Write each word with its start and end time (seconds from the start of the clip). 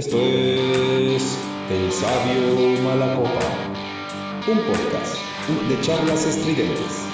Esto 0.00 0.16
es 0.18 1.36
El 1.70 1.92
Sabio 1.92 2.82
Malacopa, 2.82 3.44
un 4.50 4.56
podcast 4.56 5.16
de 5.68 5.80
charlas 5.82 6.26
estridentes. 6.26 7.04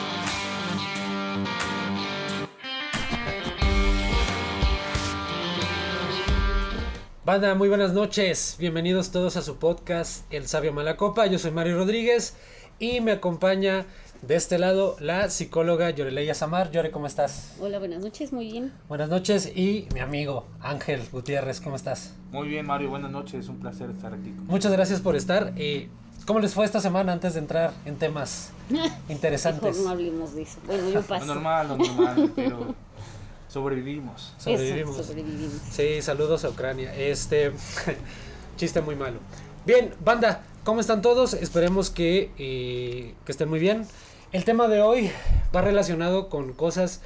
Banda, 7.25 7.57
muy 7.57 7.69
buenas 7.69 7.93
noches. 7.93 8.55
Bienvenidos 8.61 9.11
todos 9.11 9.37
a 9.37 9.43
su 9.43 9.57
podcast 9.57 10.33
El 10.33 10.47
Sabio 10.47 10.73
Malacopa. 10.73 11.27
Yo 11.27 11.41
soy 11.41 11.51
Mario 11.51 11.79
Rodríguez 11.79 12.37
y 12.79 13.01
me 13.01 13.11
acompaña 13.11 13.87
de 14.27 14.35
este 14.35 14.59
lado 14.59 14.97
la 14.99 15.31
psicóloga 15.31 15.91
Yoreleya 15.91 16.35
Samar. 16.35 16.73
Yore, 16.73 16.91
¿cómo 16.91 17.07
estás? 17.07 17.55
Hola, 17.61 17.79
buenas 17.79 18.03
noches, 18.03 18.33
muy 18.33 18.51
bien. 18.51 18.73
Buenas 18.89 19.09
noches 19.09 19.53
y 19.55 19.87
mi 19.95 20.01
amigo 20.01 20.47
Ángel 20.61 21.03
Gutiérrez, 21.13 21.61
¿cómo 21.61 21.77
estás? 21.77 22.13
Muy 22.33 22.49
bien, 22.49 22.67
Mario, 22.67 22.91
buenas 22.91 23.13
noches, 23.13 23.45
es 23.45 23.49
un 23.49 23.59
placer 23.61 23.89
estar 23.91 24.13
aquí. 24.13 24.35
Muchas 24.47 24.73
gracias 24.73 25.01
por 25.01 25.15
estar. 25.15 25.53
Eh, 25.57 25.89
¿Cómo 26.27 26.41
les 26.41 26.55
fue 26.55 26.65
esta 26.65 26.81
semana 26.81 27.13
antes 27.13 27.35
de 27.35 27.41
entrar 27.41 27.73
en 27.85 27.97
temas 27.97 28.51
interesantes? 29.09 29.63
Mejor 29.63 29.85
no 29.85 29.91
hablemos 29.91 30.35
de 30.35 30.43
eso. 30.43 30.59
Bueno, 30.67 30.91
yo 30.91 31.03
paso. 31.07 31.25
Lo 31.25 31.35
normal, 31.35 31.69
lo 31.69 31.77
normal, 31.77 32.33
pero 32.37 32.75
sobrevivimos. 33.49 34.35
Sobrevivimos. 34.39 34.97
Eso, 34.97 35.05
sobrevivimos. 35.05 35.61
Sí, 35.71 36.03
saludos 36.03 36.45
a 36.45 36.49
Ucrania. 36.49 36.93
Este 36.97 37.53
chiste 38.57 38.81
muy 38.81 38.97
malo. 38.97 39.19
Bien, 39.65 39.95
banda, 40.05 40.43
¿cómo 40.65 40.81
están 40.81 41.01
todos? 41.01 41.35
Esperemos 41.35 41.91
que, 41.91 42.33
eh, 42.39 43.15
que 43.25 43.33
estén 43.33 43.49
muy 43.49 43.61
bien. 43.61 43.87
El 44.37 44.45
tema 44.45 44.69
de 44.69 44.83
hoy 44.83 45.11
va 45.55 45.63
relacionado 45.63 46.29
con 46.29 46.53
cosas 46.53 47.01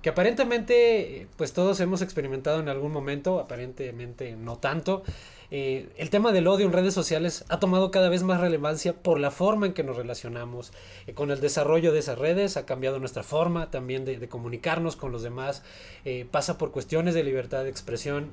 que 0.00 0.08
aparentemente 0.08 1.26
pues 1.36 1.52
todos 1.52 1.78
hemos 1.80 2.00
experimentado 2.00 2.58
en 2.58 2.70
algún 2.70 2.90
momento, 2.90 3.38
aparentemente 3.38 4.34
no 4.34 4.56
tanto. 4.56 5.02
Eh, 5.50 5.90
el 5.98 6.08
tema 6.08 6.32
del 6.32 6.46
odio 6.46 6.64
en 6.64 6.72
redes 6.72 6.94
sociales 6.94 7.44
ha 7.50 7.60
tomado 7.60 7.90
cada 7.90 8.08
vez 8.08 8.22
más 8.22 8.40
relevancia 8.40 8.94
por 8.94 9.20
la 9.20 9.30
forma 9.30 9.66
en 9.66 9.74
que 9.74 9.82
nos 9.82 9.98
relacionamos. 9.98 10.72
Eh, 11.06 11.12
con 11.12 11.30
el 11.30 11.42
desarrollo 11.42 11.92
de 11.92 11.98
esas 11.98 12.18
redes 12.18 12.56
ha 12.56 12.64
cambiado 12.64 12.98
nuestra 12.98 13.24
forma 13.24 13.70
también 13.70 14.06
de, 14.06 14.26
comunicarnos 14.30 14.96
con 14.96 15.12
los 15.12 15.22
demás. 15.22 15.62
Eh, 16.06 16.26
pasa 16.30 16.56
por 16.56 16.70
cuestiones 16.70 17.12
de 17.12 17.24
libertad 17.24 17.64
de 17.64 17.68
expresión 17.68 18.30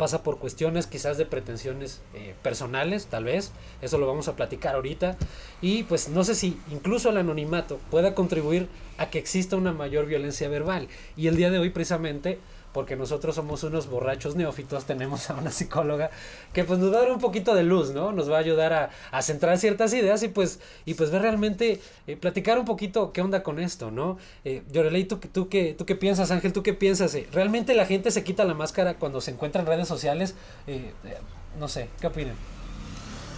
pasa 0.00 0.22
por 0.22 0.38
cuestiones 0.38 0.86
quizás 0.86 1.18
de 1.18 1.26
pretensiones 1.26 2.00
eh, 2.14 2.34
personales, 2.42 3.04
tal 3.04 3.24
vez, 3.24 3.52
eso 3.82 3.98
lo 3.98 4.06
vamos 4.06 4.28
a 4.28 4.34
platicar 4.34 4.74
ahorita, 4.74 5.18
y 5.60 5.82
pues 5.82 6.08
no 6.08 6.24
sé 6.24 6.34
si 6.34 6.58
incluso 6.70 7.10
el 7.10 7.18
anonimato 7.18 7.78
pueda 7.90 8.14
contribuir 8.14 8.66
a 8.96 9.10
que 9.10 9.18
exista 9.18 9.56
una 9.56 9.74
mayor 9.74 10.06
violencia 10.06 10.48
verbal, 10.48 10.88
y 11.18 11.26
el 11.26 11.36
día 11.36 11.50
de 11.50 11.58
hoy 11.58 11.68
precisamente 11.68 12.38
porque 12.72 12.96
nosotros 12.96 13.34
somos 13.34 13.62
unos 13.64 13.88
borrachos 13.88 14.36
neófitos, 14.36 14.84
tenemos 14.84 15.30
a 15.30 15.34
una 15.34 15.50
psicóloga 15.50 16.10
que 16.52 16.64
pues 16.64 16.78
nos 16.78 16.92
va 16.92 16.98
a 16.98 17.00
dar 17.02 17.12
un 17.12 17.20
poquito 17.20 17.54
de 17.54 17.62
luz, 17.62 17.90
¿no? 17.90 18.12
Nos 18.12 18.30
va 18.30 18.36
a 18.36 18.40
ayudar 18.40 18.72
a, 18.72 18.90
a 19.10 19.22
centrar 19.22 19.58
ciertas 19.58 19.92
ideas 19.92 20.22
y 20.22 20.28
pues, 20.28 20.60
y 20.84 20.94
pues 20.94 21.10
ver 21.10 21.22
realmente, 21.22 21.80
eh, 22.06 22.16
platicar 22.16 22.58
un 22.58 22.64
poquito 22.64 23.12
qué 23.12 23.20
onda 23.20 23.42
con 23.42 23.58
esto, 23.58 23.90
¿no? 23.90 24.18
Eh, 24.44 24.62
Yorelei, 24.70 25.04
¿tú, 25.04 25.18
tú, 25.18 25.48
qué, 25.48 25.74
¿tú 25.76 25.86
qué 25.86 25.96
piensas, 25.96 26.30
Ángel? 26.30 26.52
¿Tú 26.52 26.62
qué 26.62 26.74
piensas? 26.74 27.14
Eh, 27.14 27.28
¿Realmente 27.32 27.74
la 27.74 27.86
gente 27.86 28.10
se 28.10 28.24
quita 28.24 28.44
la 28.44 28.54
máscara 28.54 28.94
cuando 28.94 29.20
se 29.20 29.32
encuentra 29.32 29.60
en 29.62 29.66
redes 29.66 29.88
sociales? 29.88 30.34
Eh, 30.66 30.92
eh, 31.04 31.18
no 31.58 31.68
sé, 31.68 31.88
¿qué 32.00 32.06
opinan? 32.06 32.34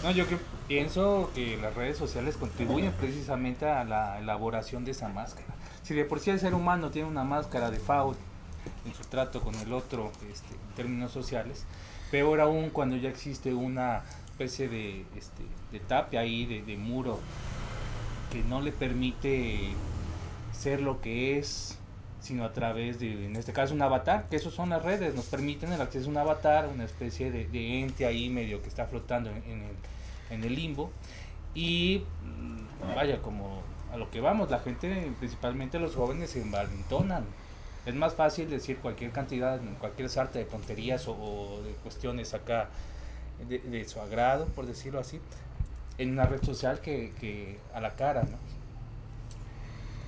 No, 0.03 0.11
yo 0.11 0.27
que 0.27 0.37
pienso 0.67 1.31
que 1.33 1.57
las 1.57 1.73
redes 1.75 1.97
sociales 1.97 2.35
contribuyen 2.35 2.91
precisamente 2.91 3.65
a 3.65 3.85
la 3.85 4.19
elaboración 4.19 4.83
de 4.83 4.91
esa 4.91 5.07
máscara. 5.07 5.47
Si 5.81 5.93
de 5.93 6.03
por 6.03 6.19
sí 6.19 6.29
el 6.29 6.39
ser 6.39 6.53
humano 6.53 6.91
tiene 6.91 7.07
una 7.07 7.23
máscara 7.23 7.71
de 7.71 7.79
Faust 7.79 8.19
en 8.85 8.93
su 8.93 9.03
trato 9.03 9.41
con 9.41 9.55
el 9.55 9.73
otro 9.73 10.11
este, 10.31 10.53
en 10.53 10.75
términos 10.75 11.11
sociales, 11.11 11.65
peor 12.11 12.41
aún 12.41 12.69
cuando 12.69 12.95
ya 12.95 13.09
existe 13.09 13.53
una 13.53 14.03
especie 14.25 14.67
de, 14.67 15.05
este, 15.15 15.43
de 16.11 16.17
ahí, 16.17 16.45
de, 16.45 16.77
muro, 16.77 17.19
que 18.31 18.43
no 18.43 18.61
le 18.61 18.71
permite 18.71 19.71
ser 20.51 20.81
lo 20.81 21.01
que 21.01 21.37
es, 21.37 21.77
sino 22.19 22.45
a 22.45 22.53
través 22.53 22.99
de, 22.99 23.25
en 23.25 23.35
este 23.35 23.53
caso, 23.53 23.73
un 23.73 23.81
avatar, 23.81 24.27
que 24.29 24.35
esos 24.35 24.53
son 24.53 24.69
las 24.69 24.81
redes, 24.81 25.13
nos 25.13 25.25
permiten 25.25 25.71
el 25.71 25.81
acceso 25.81 26.07
a 26.07 26.11
un 26.11 26.17
avatar, 26.17 26.69
una 26.73 26.85
especie 26.85 27.31
de, 27.31 27.79
ente 27.79 28.05
ahí 28.05 28.29
medio 28.29 28.61
que 28.61 28.69
está 28.69 28.85
flotando 28.85 29.29
en, 29.29 29.37
en 29.43 29.63
el, 29.63 29.75
en 30.31 30.43
el 30.43 30.55
limbo. 30.55 30.91
Y 31.53 32.03
mm, 32.23 32.95
vaya, 32.95 33.21
como 33.21 33.61
a 33.93 33.97
lo 33.97 34.09
que 34.09 34.19
vamos, 34.19 34.49
la 34.49 34.59
gente, 34.59 35.11
principalmente 35.19 35.79
los 35.79 35.95
jóvenes, 35.95 36.31
se 36.31 36.41
envalentonan. 36.41 37.25
Es 37.85 37.95
más 37.95 38.13
fácil 38.13 38.49
decir 38.49 38.77
cualquier 38.77 39.11
cantidad, 39.11 39.59
cualquier 39.79 40.09
sarta 40.09 40.39
de 40.39 40.45
tonterías 40.45 41.05
o, 41.07 41.61
de 41.65 41.71
cuestiones 41.83 42.33
acá 42.33 42.69
de, 43.47 43.59
de, 43.59 43.85
su 43.85 43.99
agrado, 43.99 44.45
por 44.47 44.65
decirlo 44.65 44.99
así, 44.99 45.19
en 45.97 46.11
una 46.11 46.25
red 46.25 46.41
social 46.43 46.79
que, 46.79 47.11
que 47.19 47.57
a 47.73 47.81
la 47.81 47.95
cara, 47.95 48.23
¿no? 48.23 48.37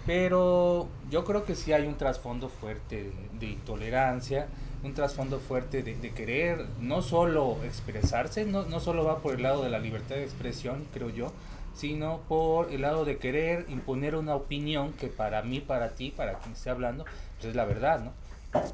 Pero 0.05 0.87
yo 1.09 1.25
creo 1.25 1.45
que 1.45 1.55
sí 1.55 1.73
hay 1.73 1.87
un 1.87 1.97
trasfondo 1.97 2.47
fuerte 2.47 3.03
de, 3.03 3.39
de 3.39 3.47
intolerancia, 3.47 4.47
un 4.83 4.93
trasfondo 4.93 5.39
fuerte 5.39 5.81
de, 5.81 5.95
de, 5.95 6.11
querer 6.11 6.65
no 6.79 7.01
solo 7.01 7.57
expresarse, 7.63 8.45
no, 8.45 8.63
no 8.63 8.79
solo 8.79 9.03
va 9.03 9.19
por 9.19 9.35
el 9.35 9.43
lado 9.43 9.63
de 9.63 9.69
la 9.69 9.79
libertad 9.79 10.15
de 10.15 10.23
expresión, 10.23 10.85
creo 10.93 11.09
yo, 11.09 11.33
sino 11.75 12.21
por 12.21 12.71
el 12.71 12.81
lado 12.81 13.05
de 13.05 13.17
querer 13.17 13.65
imponer 13.69 14.15
una 14.15 14.35
opinión 14.35 14.93
que 14.93 15.07
para 15.07 15.41
mí, 15.41 15.59
para 15.59 15.89
ti, 15.89 16.11
para 16.11 16.39
quien 16.39 16.53
esté 16.53 16.69
hablando, 16.69 17.03
pues 17.35 17.49
es 17.49 17.55
la 17.55 17.65
verdad, 17.65 17.99
¿no? 17.99 18.13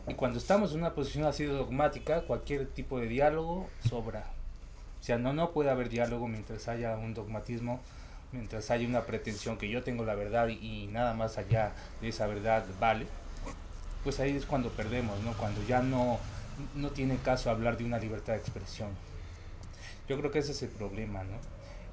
Y 0.08 0.14
cuando 0.14 0.38
estamos 0.38 0.72
en 0.72 0.80
una 0.80 0.94
posición 0.94 1.26
así 1.26 1.44
dogmática, 1.44 2.22
cualquier 2.22 2.68
tipo 2.68 3.00
de 3.00 3.08
diálogo 3.08 3.68
sobra. 3.90 4.26
O 5.00 5.04
sea, 5.04 5.18
no, 5.18 5.34
no 5.34 5.52
puede 5.52 5.72
haber 5.72 5.90
diálogo 5.90 6.28
mientras 6.28 6.68
haya 6.68 6.96
un 6.96 7.16
dogmatismo, 7.16 7.80
mientras 8.32 8.70
haya 8.70 8.88
una 8.88 9.02
pretensión 9.02 9.58
que 9.58 9.68
yo 9.68 9.82
tengo 9.82 10.06
la 10.06 10.14
verdad 10.14 10.48
y, 10.50 10.84
y 10.84 10.88
nada 10.88 11.16
más 11.16 11.40
allá 11.40 11.74
de 12.02 12.10
esa 12.10 12.28
verdad 12.28 12.64
vale. 12.80 13.08
Pues 14.04 14.20
ahí 14.20 14.36
es 14.36 14.46
cuando 14.46 14.70
perdemos, 14.70 15.20
¿no? 15.22 15.34
Cuando 15.34 15.64
ya 15.68 15.82
no, 15.82 16.20
no 16.76 16.90
tiene 16.92 17.18
caso 17.18 17.50
hablar 17.50 17.78
de 17.78 17.86
una 17.86 17.98
libertad 17.98 18.34
de 18.34 18.40
expresión. 18.40 18.90
Yo 20.08 20.20
creo 20.20 20.30
que 20.30 20.40
ese 20.40 20.52
es 20.52 20.62
el 20.62 20.70
problema, 20.70 21.24
¿no? 21.24 21.38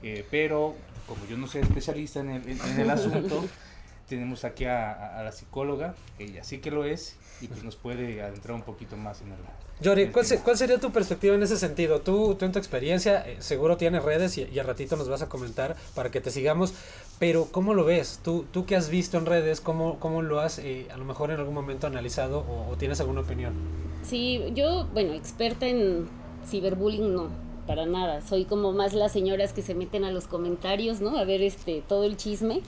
Eh, 0.03 0.25
pero 0.31 0.75
como 1.06 1.26
yo 1.26 1.36
no 1.36 1.47
soy 1.47 1.62
especialista 1.62 2.20
en 2.20 2.31
el, 2.31 2.48
en 2.48 2.81
el 2.81 2.91
asunto, 2.91 3.44
tenemos 4.09 4.44
aquí 4.44 4.64
a, 4.64 5.19
a, 5.19 5.22
la 5.22 5.32
psicóloga, 5.32 5.94
ella 6.19 6.44
sí 6.44 6.59
que 6.59 6.70
lo 6.70 6.84
es, 6.84 7.16
y 7.41 7.48
pues 7.48 7.62
nos 7.62 7.76
puede 7.76 8.22
adentrar 8.22 8.54
un 8.54 8.62
poquito 8.62 8.97
más 8.97 9.20
en 9.22 9.28
el... 9.28 9.38
Yori, 9.81 10.08
¿cuál, 10.08 10.26
se, 10.26 10.41
¿cuál, 10.41 10.56
sería 10.56 10.78
tu 10.81 10.91
perspectiva 10.91 11.37
en 11.37 11.42
ese 11.42 11.56
sentido? 11.56 12.00
Tú, 12.00 12.34
tú 12.34 12.44
en 12.44 12.53
tu 12.53 12.58
experiencia, 12.58 13.26
eh, 13.28 13.37
seguro 13.38 13.76
tienes 13.76 14.03
redes 14.03 14.37
y, 14.37 14.42
y, 14.42 14.58
al 14.58 14.66
ratito 14.66 14.97
nos 14.97 15.08
vas 15.08 15.22
a 15.22 15.28
comentar 15.28 15.76
para 15.94 16.10
que 16.10 16.20
te 16.20 16.31
sigamos, 16.31 16.75
pero 17.19 17.47
¿cómo 17.47 17.75
lo 17.75 17.84
ves? 17.84 18.20
¿Tú, 18.25 18.44
tú 18.50 18.66
qué 18.66 18.75
has 18.76 18.88
visto 18.88 19.19
en 19.19 19.26
redes? 19.26 19.60
¿Cómo, 19.60 20.00
cómo 20.00 20.22
lo 20.22 20.41
has 20.41 20.58
eh, 20.58 20.88
a 20.92 20.97
lo 20.97 21.04
mejor 21.04 21.31
en 21.31 21.38
algún 21.38 21.54
momento 21.54 21.87
analizado 21.87 22.41
o, 22.41 22.70
o 22.70 22.76
tienes 22.76 22.98
alguna 23.00 23.20
opinión? 23.20 23.54
Sí, 24.03 24.42
yo, 24.54 24.88
bueno, 24.92 25.12
experta 25.12 25.66
en 25.66 26.08
ciberbullying 26.48 27.14
no, 27.14 27.28
para 27.68 27.86
nada. 27.86 28.22
Soy 28.26 28.46
como 28.46 28.72
más 28.72 28.94
las 28.94 29.12
señoras 29.12 29.52
que 29.52 29.62
se 29.62 29.74
meten 29.74 30.04
a 30.04 30.10
los 30.10 30.26
comentarios, 30.26 31.00
¿no? 31.00 31.16
A 31.18 31.24
ver 31.24 31.42
este 31.42 31.82
todo 31.86 32.02
el 32.02 32.16
chisme, 32.16 32.62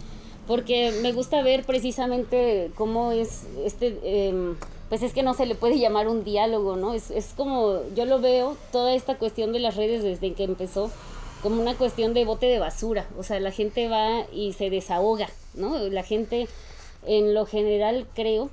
porque 0.46 0.92
me 1.02 1.12
gusta 1.12 1.42
ver 1.42 1.64
precisamente 1.64 2.70
cómo 2.76 3.10
es 3.10 3.46
este 3.64 3.98
eh, 4.04 4.54
pues 4.90 5.02
es 5.02 5.12
que 5.12 5.22
no 5.22 5.34
se 5.34 5.46
le 5.46 5.54
puede 5.54 5.78
llamar 5.78 6.06
un 6.06 6.22
diálogo, 6.22 6.76
¿no? 6.76 6.92
Es, 6.92 7.10
es 7.10 7.32
como 7.36 7.80
yo 7.96 8.04
lo 8.04 8.20
veo 8.20 8.56
toda 8.70 8.94
esta 8.94 9.16
cuestión 9.16 9.52
de 9.52 9.58
las 9.58 9.76
redes 9.76 10.02
desde 10.02 10.34
que 10.34 10.44
empezó 10.44 10.90
como 11.42 11.60
una 11.60 11.74
cuestión 11.74 12.12
de 12.12 12.26
bote 12.26 12.46
de 12.46 12.58
basura, 12.58 13.08
o 13.18 13.22
sea, 13.22 13.40
la 13.40 13.50
gente 13.50 13.88
va 13.88 14.26
y 14.30 14.52
se 14.52 14.68
desahoga, 14.68 15.30
¿no? 15.54 15.78
La 15.78 16.02
gente 16.02 16.46
en 17.06 17.32
lo 17.32 17.46
general 17.46 18.06
creo 18.14 18.50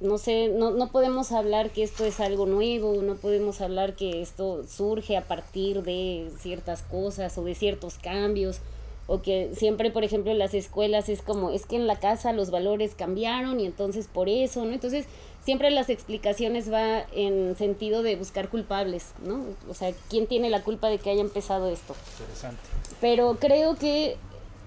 no 0.00 0.18
sé, 0.18 0.48
no, 0.48 0.70
no 0.70 0.88
podemos 0.88 1.32
hablar 1.32 1.70
que 1.70 1.82
esto 1.82 2.04
es 2.04 2.20
algo 2.20 2.46
nuevo, 2.46 3.00
no 3.02 3.14
podemos 3.14 3.60
hablar 3.60 3.94
que 3.94 4.20
esto 4.20 4.64
surge 4.68 5.16
a 5.16 5.22
partir 5.22 5.82
de 5.82 6.30
ciertas 6.38 6.82
cosas 6.82 7.36
o 7.38 7.44
de 7.44 7.54
ciertos 7.54 7.96
cambios, 7.98 8.60
o 9.06 9.22
que 9.22 9.50
siempre, 9.54 9.90
por 9.90 10.04
ejemplo, 10.04 10.32
en 10.32 10.38
las 10.38 10.52
escuelas 10.52 11.08
es 11.08 11.22
como, 11.22 11.50
es 11.50 11.64
que 11.64 11.76
en 11.76 11.86
la 11.86 11.98
casa 11.98 12.32
los 12.32 12.50
valores 12.50 12.94
cambiaron 12.94 13.60
y 13.60 13.66
entonces 13.66 14.08
por 14.08 14.28
eso, 14.28 14.64
¿no? 14.64 14.72
Entonces, 14.72 15.06
siempre 15.44 15.70
las 15.70 15.88
explicaciones 15.90 16.72
va 16.72 17.06
en 17.12 17.56
sentido 17.56 18.02
de 18.02 18.16
buscar 18.16 18.48
culpables, 18.48 19.12
¿no? 19.24 19.44
O 19.70 19.74
sea, 19.74 19.92
¿quién 20.10 20.26
tiene 20.26 20.50
la 20.50 20.62
culpa 20.62 20.88
de 20.88 20.98
que 20.98 21.10
haya 21.10 21.20
empezado 21.20 21.70
esto? 21.70 21.94
Interesante. 22.18 22.60
Pero 23.00 23.36
creo 23.38 23.76
que 23.76 24.16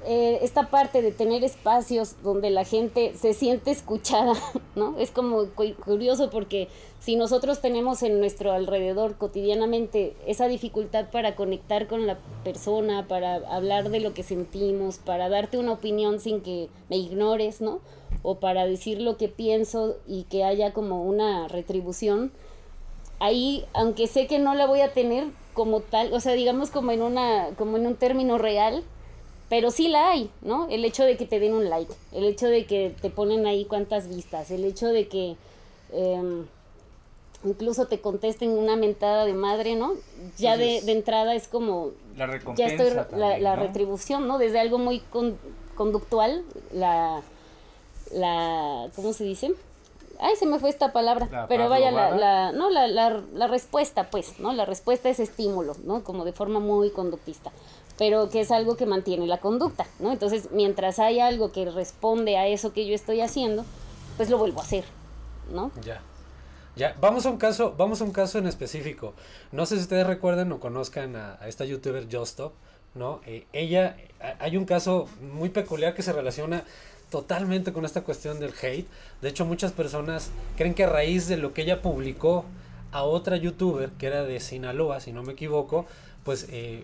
eh, 0.06 0.40
esta 0.44 0.70
parte 0.70 1.02
de 1.02 1.12
tener 1.12 1.44
espacios 1.44 2.16
donde 2.24 2.50
la 2.50 2.64
gente 2.64 3.14
se 3.16 3.34
siente 3.34 3.72
escuchada, 3.72 4.34
¿no? 4.76 4.98
Es 4.98 5.12
como 5.12 5.46
cu 5.50 5.74
curioso 5.84 6.30
porque 6.30 6.70
si 7.00 7.18
nosotros 7.18 7.60
tenemos 7.60 8.02
en 8.02 8.20
nuestro 8.20 8.54
alrededor 8.54 9.18
cotidianamente 9.18 10.16
esa 10.26 10.48
dificultad 10.48 11.10
para 11.12 11.36
conectar 11.36 11.88
con 11.88 12.08
la 12.08 12.18
persona, 12.46 13.08
para 13.08 13.36
hablar 13.54 13.90
de 13.90 14.00
lo 14.00 14.14
que 14.14 14.24
sentimos, 14.24 15.00
para 15.00 15.28
darte 15.28 15.58
una 15.58 15.74
opinión 15.74 16.22
sin 16.22 16.42
que 16.42 16.70
me 16.90 16.96
ignores, 16.96 17.60
¿no? 17.60 17.82
O 18.22 18.40
para 18.40 18.66
decir 18.66 19.02
lo 19.02 19.18
que 19.18 19.28
pienso 19.28 19.98
y 20.08 20.24
que 20.24 20.46
haya 20.46 20.72
como 20.72 21.04
una 21.04 21.50
retribución, 21.50 22.32
ahí, 23.20 23.66
aunque 23.74 24.08
sé 24.08 24.28
que 24.28 24.40
no 24.40 24.56
la 24.56 24.66
voy 24.66 24.80
a 24.80 24.94
tener 24.94 25.28
como 25.54 25.82
tal, 25.82 26.14
o 26.14 26.22
sea, 26.22 26.34
digamos 26.34 26.70
como 26.70 26.92
en 26.92 27.02
una, 27.02 27.50
como 27.58 27.76
en 27.76 27.86
un 27.86 27.96
término 27.96 28.38
real, 28.38 28.84
pero 29.50 29.72
sí 29.72 29.88
la 29.88 30.12
hay, 30.12 30.30
¿no? 30.42 30.68
El 30.70 30.86
hecho 30.86 31.04
de 31.04 31.18
que 31.18 31.26
te 31.26 31.40
den 31.40 31.54
un 31.54 31.70
like, 31.70 31.94
el 32.12 32.26
hecho 32.26 32.48
de 32.48 32.66
que 32.66 32.96
te 33.02 33.10
ponen 33.10 33.48
ahí 33.48 33.66
cuántas 33.66 34.08
vistas, 34.08 34.52
el 34.52 34.64
hecho 34.64 34.88
de 34.88 35.08
que 35.08 35.36
em, 35.92 36.46
incluso 37.44 37.88
te 37.88 38.00
contesten 38.02 38.52
una 38.52 38.76
mentada 38.76 39.26
de 39.26 39.34
madre, 39.34 39.76
¿no? 39.76 39.94
Ya 40.38 40.58
de, 40.58 40.82
de 40.82 40.92
entrada 40.92 41.34
es 41.36 41.48
como... 41.48 41.92
La 42.16 42.26
Ya 42.26 42.34
recompensa 42.34 42.74
estoy, 42.84 42.96
la, 42.96 43.08
también, 43.08 43.44
la 43.44 43.56
¿no? 43.56 43.62
retribución, 43.64 44.28
¿no? 44.28 44.38
Desde 44.38 44.60
algo 44.60 44.78
muy 44.78 45.00
con- 45.00 45.38
conductual, 45.76 46.44
la, 46.74 47.22
la, 48.12 48.90
¿cómo 48.96 49.14
se 49.14 49.24
dice? 49.24 49.54
Ay, 50.20 50.36
se 50.36 50.46
me 50.46 50.60
fue 50.60 50.70
esta 50.70 50.92
palabra, 50.92 51.30
La 51.32 51.48
pero 51.48 51.70
vaya, 51.70 51.92
la, 51.92 52.12
la, 52.12 52.52
no, 52.52 52.70
la, 52.70 52.88
la, 52.88 53.24
la 53.34 53.48
respuesta, 53.48 54.10
pues, 54.10 54.38
¿no? 54.40 54.52
La 54.52 54.66
respuesta 54.66 55.08
es 55.08 55.22
estímulo, 55.22 55.78
¿no? 55.86 56.04
Como 56.04 56.26
de 56.26 56.34
forma 56.34 56.60
muy 56.60 56.90
conductista, 56.90 57.52
pero 58.00 58.30
que 58.30 58.40
es 58.40 58.50
algo 58.50 58.78
que 58.78 58.86
mantiene 58.86 59.28
la 59.28 59.40
conducta, 59.40 59.86
¿no? 60.00 60.14
Entonces, 60.14 60.50
mientras 60.54 61.00
hay 61.00 61.20
algo 61.20 61.52
que 61.52 61.70
responde 61.70 62.38
a 62.38 62.48
eso 62.48 62.72
que 62.72 62.88
yo 62.88 62.96
estoy 62.96 63.20
haciendo, 63.20 63.66
pues 64.16 64.30
lo 64.30 64.38
vuelvo 64.38 64.62
a 64.62 64.64
hacer, 64.64 64.86
¿no? 65.54 65.70
Ya. 65.84 66.02
Ya, 66.78 66.96
vamos 67.02 67.26
a 67.26 67.30
un 67.30 67.38
caso, 67.38 67.76
vamos 67.78 68.00
a 68.00 68.06
un 68.06 68.14
caso 68.14 68.40
en 68.40 68.48
específico. 68.48 69.14
No 69.52 69.66
sé 69.66 69.76
si 69.76 69.82
ustedes 69.82 70.08
recuerden 70.08 70.50
o 70.54 70.62
conozcan 70.62 71.18
a, 71.18 71.40
esta 71.46 71.66
youtuber 71.66 72.08
Justop, 72.10 72.54
¿no? 72.96 73.20
Eh, 73.26 73.46
ella, 73.52 73.98
hay 74.40 74.56
un 74.56 74.64
caso 74.64 75.10
muy 75.34 75.50
peculiar 75.50 75.94
que 75.94 76.02
se 76.02 76.14
relaciona 76.14 76.64
totalmente 77.12 77.74
con 77.74 77.84
esta 77.84 78.02
cuestión 78.06 78.40
del 78.40 78.54
hate. 78.62 78.88
De 79.22 79.28
hecho, 79.28 79.44
muchas 79.44 79.74
personas 79.74 80.32
creen 80.56 80.74
que 80.74 80.86
a 80.86 80.90
raíz 80.90 81.28
de 81.28 81.36
lo 81.36 81.52
que 81.54 81.64
ella 81.64 81.82
publicó 81.82 82.46
a 82.94 83.04
otra 83.04 83.36
youtuber, 83.36 83.90
que 83.92 84.08
era 84.08 84.24
de 84.24 84.40
Sinaloa, 84.40 85.02
si 85.02 85.12
no 85.12 85.22
me 85.22 85.34
equivoco, 85.34 85.86
pues 86.24 86.48
eh, 86.52 86.84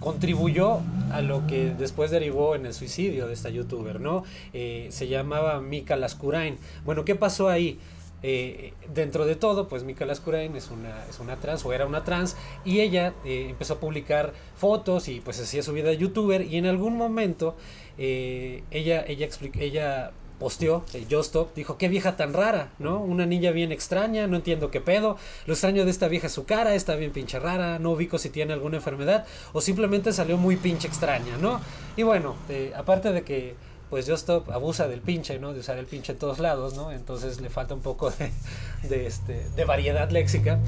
contribuyó 0.00 0.80
a 1.12 1.22
lo 1.22 1.46
que 1.46 1.74
después 1.78 2.10
derivó 2.10 2.54
en 2.54 2.66
el 2.66 2.74
suicidio 2.74 3.26
de 3.26 3.34
esta 3.34 3.48
youtuber, 3.48 4.00
¿no? 4.00 4.24
Eh, 4.52 4.88
se 4.90 5.08
llamaba 5.08 5.60
Mika 5.60 5.96
Lascurain. 5.96 6.58
Bueno, 6.84 7.04
¿qué 7.04 7.14
pasó 7.14 7.48
ahí? 7.48 7.78
Eh, 8.24 8.72
dentro 8.94 9.26
de 9.26 9.34
todo, 9.34 9.68
pues 9.68 9.82
Mika 9.82 10.06
Lascurain 10.06 10.54
es 10.54 10.70
una, 10.70 11.04
es 11.06 11.18
una 11.18 11.36
trans 11.36 11.64
o 11.64 11.72
era 11.72 11.86
una 11.86 12.04
trans 12.04 12.36
y 12.64 12.80
ella 12.80 13.14
eh, 13.24 13.48
empezó 13.50 13.74
a 13.74 13.80
publicar 13.80 14.32
fotos 14.56 15.08
y 15.08 15.20
pues 15.20 15.40
hacía 15.40 15.62
su 15.62 15.72
vida 15.72 15.88
de 15.88 15.96
youtuber 15.96 16.42
y 16.42 16.56
en 16.56 16.66
algún 16.66 16.96
momento 16.96 17.56
ella, 17.98 19.04
ella, 19.06 19.28
ella 19.58 20.12
posteó, 20.42 20.84
eh, 20.92 21.06
Justop, 21.08 21.54
dijo, 21.54 21.78
qué 21.78 21.88
vieja 21.88 22.16
tan 22.16 22.34
rara, 22.34 22.70
¿no? 22.80 22.98
Una 22.98 23.26
niña 23.26 23.52
bien 23.52 23.70
extraña, 23.70 24.26
no 24.26 24.36
entiendo 24.36 24.72
qué 24.72 24.80
pedo, 24.80 25.16
lo 25.46 25.52
extraño 25.54 25.84
de 25.84 25.90
esta 25.92 26.08
vieja 26.08 26.26
es 26.26 26.32
su 26.32 26.44
cara, 26.44 26.74
está 26.74 26.96
bien 26.96 27.12
pinche 27.12 27.38
rara, 27.38 27.78
no 27.78 27.92
ubico 27.92 28.18
si 28.18 28.28
tiene 28.28 28.52
alguna 28.52 28.76
enfermedad 28.78 29.24
o 29.52 29.60
simplemente 29.60 30.12
salió 30.12 30.36
muy 30.36 30.56
pinche 30.56 30.88
extraña, 30.88 31.36
¿no? 31.40 31.60
Y 31.96 32.02
bueno, 32.02 32.34
eh, 32.48 32.72
aparte 32.76 33.12
de 33.12 33.22
que 33.22 33.54
pues 33.88 34.08
Justop 34.08 34.50
abusa 34.50 34.88
del 34.88 35.02
pinche, 35.02 35.38
¿no? 35.38 35.52
De 35.52 35.60
usar 35.60 35.76
el 35.76 35.84
pinche 35.84 36.12
en 36.12 36.18
todos 36.18 36.38
lados, 36.38 36.74
¿no? 36.74 36.92
Entonces 36.92 37.42
le 37.42 37.50
falta 37.50 37.74
un 37.74 37.82
poco 37.82 38.10
de, 38.10 38.32
de, 38.88 39.06
este, 39.06 39.64
variedad 39.66 40.08
léxica. 40.10 40.58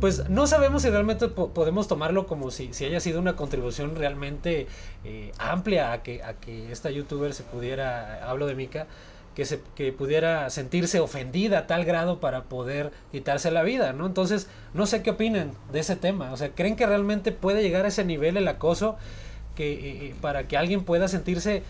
Pues 0.00 0.28
no 0.28 0.48
sabemos 0.48 0.82
si 0.82 0.90
realmente 0.90 1.28
po- 1.28 1.50
podemos 1.54 1.86
tomarlo 1.86 2.26
como 2.26 2.50
si, 2.50 2.74
si 2.74 2.84
haya 2.84 2.98
sido 2.98 3.20
una 3.20 3.36
contribución 3.36 3.94
realmente 3.94 4.66
eh, 5.04 5.30
amplia 5.38 5.92
a 5.92 6.02
que, 6.02 6.24
a 6.24 6.34
que 6.34 6.72
esta 6.72 6.90
youtuber 6.90 7.32
se 7.34 7.44
pudiera, 7.44 8.28
hablo 8.28 8.46
de 8.48 8.56
Mika, 8.56 8.88
que, 9.34 9.44
se, 9.44 9.60
que 9.74 9.92
pudiera 9.92 10.50
sentirse 10.50 11.00
ofendida 11.00 11.60
a 11.60 11.66
tal 11.66 11.84
grado 11.84 12.20
para 12.20 12.44
poder 12.44 12.92
quitarse 13.12 13.50
la 13.50 13.62
vida, 13.62 13.92
¿no? 13.92 14.06
Entonces, 14.06 14.46
no 14.74 14.86
sé 14.86 15.02
qué 15.02 15.10
opinan 15.10 15.52
de 15.72 15.80
ese 15.80 15.96
tema. 15.96 16.32
O 16.32 16.36
sea, 16.36 16.50
¿creen 16.50 16.76
que 16.76 16.86
realmente 16.86 17.32
puede 17.32 17.62
llegar 17.62 17.84
a 17.84 17.88
ese 17.88 18.04
nivel 18.04 18.36
el 18.36 18.46
acoso 18.48 18.96
que, 19.56 19.72
eh, 19.72 19.78
eh, 20.06 20.14
para 20.20 20.48
que 20.48 20.56
alguien 20.56 20.84
pueda 20.84 21.08
sentirse 21.08 21.62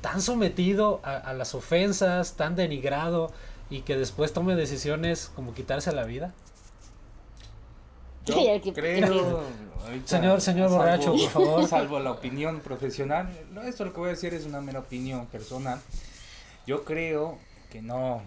tan 0.00 0.20
sometido 0.20 1.00
a, 1.04 1.16
a 1.16 1.32
las 1.32 1.54
ofensas, 1.54 2.34
tan 2.34 2.56
denigrado 2.56 3.30
y 3.70 3.80
que 3.82 3.96
después 3.96 4.32
tome 4.32 4.54
decisiones 4.56 5.30
como 5.34 5.54
quitarse 5.54 5.92
la 5.92 6.04
vida? 6.04 6.32
Yo 8.24 8.34
creo, 8.72 9.40
ahorita, 9.84 10.06
Señor- 10.06 10.40
señor 10.40 10.70
borracho, 10.70 11.12
por 11.12 11.28
favor. 11.30 11.66
Salvo 11.68 11.98
la 11.98 12.12
opinión 12.12 12.60
profesional, 12.60 13.28
no, 13.52 13.62
esto 13.62 13.84
lo 13.84 13.92
que 13.92 13.98
voy 13.98 14.08
a 14.08 14.12
decir 14.12 14.32
es 14.34 14.46
una 14.46 14.60
mera 14.60 14.78
opinión 14.78 15.26
personal. 15.26 15.80
Yo 16.66 16.84
creo 16.84 17.38
que 17.70 17.82
no. 17.82 18.22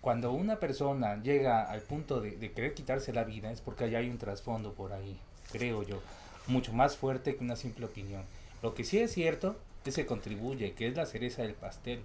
Cuando 0.00 0.32
una 0.32 0.60
persona 0.60 1.20
llega 1.22 1.64
al 1.64 1.80
punto 1.80 2.20
de, 2.20 2.36
de 2.36 2.52
querer 2.52 2.74
quitarse 2.74 3.12
la 3.12 3.24
vida 3.24 3.50
es 3.50 3.60
porque 3.60 3.84
allá 3.84 3.98
hay 3.98 4.08
un 4.08 4.18
trasfondo 4.18 4.72
por 4.72 4.92
ahí, 4.92 5.18
creo 5.50 5.82
yo, 5.82 6.00
mucho 6.46 6.72
más 6.72 6.96
fuerte 6.96 7.36
que 7.36 7.42
una 7.42 7.56
simple 7.56 7.86
opinión. 7.86 8.22
Lo 8.62 8.74
que 8.74 8.84
sí 8.84 8.98
es 8.98 9.12
cierto 9.12 9.56
es 9.84 9.96
que 9.96 10.06
contribuye, 10.06 10.72
que 10.72 10.88
es 10.88 10.96
la 10.96 11.06
cereza 11.06 11.42
del 11.42 11.54
pastel. 11.54 12.00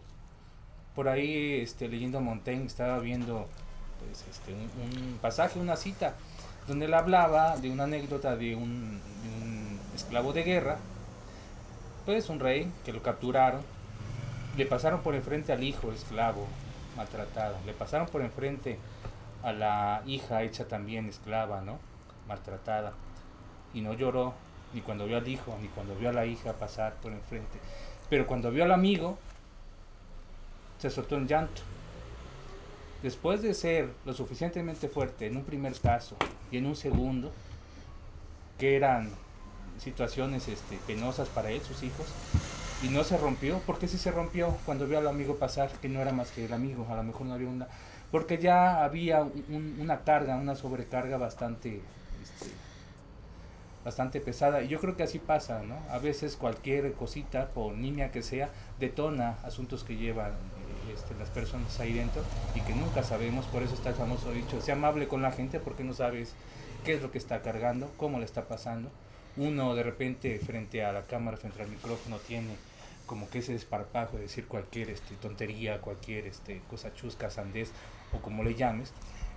Por 0.95 1.07
ahí, 1.07 1.61
este, 1.61 1.87
leyendo 1.87 2.21
Montaigne, 2.21 2.65
estaba 2.65 2.99
viendo 2.99 3.47
pues, 3.99 4.25
este, 4.29 4.53
un, 4.53 4.61
un 4.61 5.17
pasaje, 5.21 5.59
una 5.59 5.77
cita, 5.77 6.15
donde 6.67 6.85
él 6.85 6.93
hablaba 6.93 7.57
de 7.57 7.69
una 7.69 7.83
anécdota 7.83 8.35
de 8.35 8.55
un, 8.55 8.99
de 9.23 9.43
un 9.43 9.79
esclavo 9.95 10.33
de 10.33 10.43
guerra, 10.43 10.77
pues 12.05 12.29
un 12.29 12.39
rey 12.39 12.71
que 12.83 12.93
lo 12.93 13.01
capturaron, 13.01 13.61
le 14.57 14.65
pasaron 14.65 15.01
por 15.01 15.15
enfrente 15.15 15.53
al 15.53 15.63
hijo 15.63 15.91
esclavo 15.91 16.47
maltratado, 16.97 17.55
le 17.65 17.73
pasaron 17.73 18.07
por 18.07 18.21
enfrente 18.21 18.77
a 19.43 19.53
la 19.53 20.03
hija 20.05 20.43
hecha 20.43 20.67
también 20.67 21.07
esclava, 21.07 21.61
¿no? 21.61 21.79
Maltratada, 22.27 22.93
y 23.73 23.81
no 23.81 23.93
lloró 23.93 24.33
ni 24.73 24.81
cuando 24.81 25.05
vio 25.05 25.17
al 25.17 25.27
hijo, 25.27 25.57
ni 25.61 25.67
cuando 25.69 25.95
vio 25.95 26.09
a 26.09 26.13
la 26.13 26.25
hija 26.25 26.53
pasar 26.53 26.95
por 26.95 27.11
enfrente, 27.11 27.59
pero 28.09 28.27
cuando 28.27 28.51
vio 28.51 28.63
al 28.63 28.71
amigo, 28.71 29.17
se 30.79 30.89
soltó 30.89 31.15
en 31.15 31.27
llanto. 31.27 31.61
Después 33.03 33.41
de 33.41 33.53
ser 33.53 33.89
lo 34.05 34.13
suficientemente 34.13 34.87
fuerte 34.87 35.25
en 35.25 35.37
un 35.37 35.43
primer 35.43 35.73
caso 35.79 36.15
y 36.51 36.57
en 36.57 36.67
un 36.67 36.75
segundo, 36.75 37.31
que 38.59 38.75
eran 38.75 39.09
situaciones 39.79 40.47
este, 40.47 40.77
penosas 40.85 41.27
para 41.29 41.49
él, 41.49 41.61
sus 41.61 41.81
hijos, 41.81 42.05
y 42.83 42.87
no 42.89 43.03
se 43.03 43.17
rompió. 43.17 43.59
¿Por 43.59 43.77
qué 43.79 43.87
sí 43.87 43.97
se 43.97 44.11
rompió 44.11 44.55
cuando 44.65 44.87
vio 44.87 44.97
al 44.97 45.07
amigo 45.07 45.35
pasar, 45.37 45.69
que 45.81 45.89
no 45.89 46.01
era 46.01 46.11
más 46.11 46.31
que 46.31 46.45
el 46.45 46.53
amigo? 46.53 46.87
A 46.89 46.95
lo 46.95 47.03
mejor 47.03 47.27
no 47.27 47.33
había 47.33 47.47
una... 47.49 47.67
Porque 48.11 48.37
ya 48.39 48.83
había 48.83 49.21
un- 49.21 49.77
una 49.79 50.01
carga, 50.03 50.35
una 50.35 50.55
sobrecarga 50.55 51.17
bastante, 51.17 51.81
este, 52.21 52.51
bastante 53.85 54.19
pesada. 54.19 54.61
Y 54.63 54.67
yo 54.67 54.79
creo 54.79 54.97
que 54.97 55.03
así 55.03 55.19
pasa, 55.19 55.61
¿no? 55.63 55.75
A 55.89 55.97
veces 55.99 56.35
cualquier 56.35 56.91
cosita, 56.93 57.47
por 57.49 57.73
niña 57.73 58.11
que 58.11 58.21
sea, 58.21 58.49
detona 58.79 59.37
asuntos 59.43 59.83
que 59.83 59.95
llevan 59.95 60.31
eh, 60.31 60.93
este, 60.93 61.15
las 61.15 61.29
personas 61.29 61.79
ahí 61.79 61.93
dentro 61.93 62.21
y 62.53 62.61
que 62.61 62.75
nunca 62.75 63.03
sabemos. 63.03 63.45
Por 63.45 63.63
eso 63.63 63.75
está 63.75 63.89
el 63.89 63.95
famoso 63.95 64.31
dicho, 64.31 64.59
sea 64.59 64.75
amable 64.75 65.07
con 65.07 65.21
la 65.21 65.31
gente 65.31 65.59
porque 65.59 65.83
no 65.85 65.93
sabes 65.93 66.33
qué 66.83 66.95
es 66.95 67.01
lo 67.01 67.11
que 67.11 67.17
está 67.17 67.41
cargando, 67.41 67.89
cómo 67.97 68.19
le 68.19 68.25
está 68.25 68.43
pasando. 68.47 68.89
Uno 69.37 69.73
de 69.75 69.83
repente 69.83 70.37
frente 70.39 70.83
a 70.83 70.91
la 70.91 71.03
cámara, 71.03 71.37
frente 71.37 71.61
al 71.61 71.69
micrófono, 71.69 72.17
tiene 72.17 72.55
como 73.11 73.29
que 73.29 73.39
ese 73.39 73.51
desparpajo 73.51 74.15
de 74.15 74.23
decir 74.23 74.47
cualquier 74.47 74.89
este, 74.89 75.15
tontería, 75.15 75.81
cualquier 75.81 76.27
este, 76.27 76.61
cosa 76.69 76.93
chusca, 76.93 77.29
sandez 77.29 77.73
o 78.13 78.21
como 78.21 78.41
le 78.41 78.55
llames, 78.55 78.93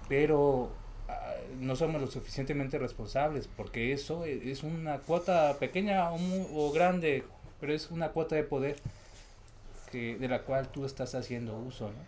pero 0.09 0.71
ah, 1.09 1.35
no 1.59 1.75
somos 1.75 2.01
lo 2.01 2.07
suficientemente 2.07 2.79
responsables 2.79 3.49
porque 3.49 3.93
eso 3.93 4.27
e- 4.27 4.53
es 4.53 4.63
una 4.63 4.99
cuota 4.99 5.57
pequeña 5.59 6.13
o, 6.13 6.71
grande, 6.71 7.25
pero 7.61 7.75
es 7.75 7.91
una 7.91 8.11
cuota 8.11 8.37
de 8.37 8.45
poder 8.45 8.77
que, 9.91 10.19
de 10.19 10.29
la 10.29 10.43
cual 10.43 10.69
tú 10.69 10.85
estás 10.85 11.17
haciendo 11.17 11.57
uso, 11.57 11.89
¿no? 11.89 11.99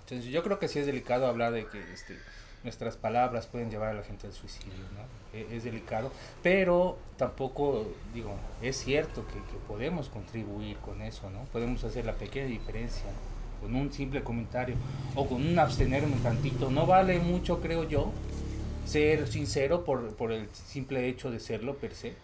Entonces 0.00 0.32
yo 0.32 0.42
creo 0.42 0.58
que 0.58 0.68
sí 0.68 0.78
es 0.78 0.86
delicado 0.86 1.26
hablar 1.26 1.52
de 1.52 1.66
que 1.66 1.78
este, 1.92 2.16
nuestras 2.62 2.96
palabras 2.96 3.46
pueden 3.46 3.70
llevar 3.70 3.90
a 3.90 3.94
la 3.94 4.02
gente 4.02 4.26
al 4.26 4.32
suicidio, 4.32 4.74
¿no? 4.94 5.38
E- 5.38 5.56
Es, 5.56 5.64
delicado, 5.64 6.10
pero 6.42 6.98
tampoco, 7.16 7.86
digo, 8.12 8.32
es 8.62 8.76
cierto 8.76 9.26
que, 9.26 9.34
que 9.34 9.58
podemos 9.68 10.08
contribuir 10.08 10.76
con 10.78 11.00
eso, 11.02 11.30
¿no? 11.30 11.44
Podemos 11.52 11.84
hacer 11.84 12.04
la 12.04 12.14
pequeña 12.14 12.46
diferencia, 12.46 13.04
¿no? 13.04 13.30
con 13.60 13.74
un 13.76 13.92
simple 13.92 14.22
comentario 14.22 14.74
o 15.14 15.26
con 15.26 15.46
un 15.46 15.58
abstenerme 15.58 16.12
un 16.14 16.22
tantito. 16.22 16.70
No 16.70 16.86
vale 16.86 17.18
mucho, 17.18 17.60
creo 17.60 17.84
yo, 17.84 18.10
ser 18.86 19.28
sincero 19.28 19.84
por, 19.84 20.14
por 20.16 20.32
el 20.32 20.48
simple 20.50 21.06
hecho 21.08 21.30
de 21.30 21.40
serlo 21.40 21.76
per 21.76 21.94
se. 21.94 22.14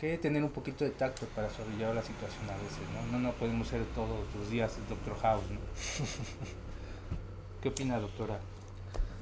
Que 0.00 0.16
tener 0.18 0.42
un 0.42 0.50
poquito 0.50 0.84
de 0.84 0.90
tacto 0.90 1.26
para 1.36 1.48
sobrellevar 1.50 1.94
la 1.94 2.02
situación 2.02 2.44
a 2.50 2.54
veces, 2.56 2.80
¿no? 2.94 3.12
No, 3.12 3.18
no 3.18 3.32
podemos 3.32 3.68
ser 3.68 3.84
todos 3.94 4.24
los 4.36 4.50
días 4.50 4.76
el 4.78 4.88
Doctor 4.88 5.18
House, 5.20 5.44
¿no? 5.50 5.60
¿Qué 7.62 7.68
opina, 7.68 7.98
doctora? 7.98 8.38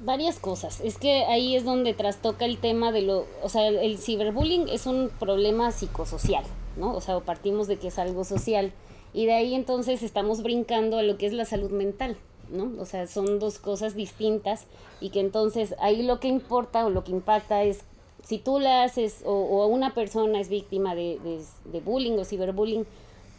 Varias 0.03 0.37
cosas. 0.37 0.81
Es 0.81 0.97
que 0.97 1.23
ahí 1.25 1.55
es 1.55 1.63
donde 1.63 1.93
trastoca 1.93 2.43
el 2.43 2.57
tema 2.57 2.91
de 2.91 3.03
lo, 3.03 3.25
o 3.41 3.47
sea, 3.47 3.67
el, 3.67 3.77
el 3.77 3.97
ciberbullying 3.97 4.67
es 4.67 4.85
un 4.85 5.09
problema 5.17 5.71
psicosocial, 5.71 6.43
¿no? 6.75 6.93
O 6.93 6.99
sea, 6.99 7.19
partimos 7.21 7.67
de 7.67 7.77
que 7.77 7.87
es 7.87 7.97
algo 7.97 8.25
social 8.25 8.73
y 9.13 9.27
de 9.27 9.33
ahí 9.33 9.55
entonces 9.55 10.03
estamos 10.03 10.43
brincando 10.43 10.97
a 10.97 11.03
lo 11.03 11.17
que 11.17 11.25
es 11.25 11.31
la 11.31 11.45
salud 11.45 11.71
mental, 11.71 12.17
¿no? 12.49 12.71
O 12.81 12.85
sea, 12.85 13.07
son 13.07 13.39
dos 13.39 13.59
cosas 13.59 13.95
distintas 13.95 14.65
y 14.99 15.09
que 15.09 15.21
entonces 15.21 15.73
ahí 15.79 16.03
lo 16.03 16.19
que 16.19 16.27
importa 16.27 16.85
o 16.85 16.89
lo 16.89 17.05
que 17.05 17.11
impacta 17.11 17.63
es 17.63 17.85
si 18.23 18.39
tú 18.39 18.59
la 18.59 18.83
haces 18.83 19.21
o, 19.25 19.31
o 19.31 19.67
una 19.67 19.93
persona 19.93 20.39
es 20.39 20.49
víctima 20.49 20.95
de, 20.95 21.19
de, 21.23 21.41
de 21.71 21.79
bullying 21.79 22.17
o 22.17 22.25
ciberbullying 22.25 22.85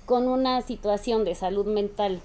con 0.06 0.28
una 0.28 0.62
situación 0.62 1.25
de 1.25 1.35
salud 1.35 1.66
mental 1.66 2.21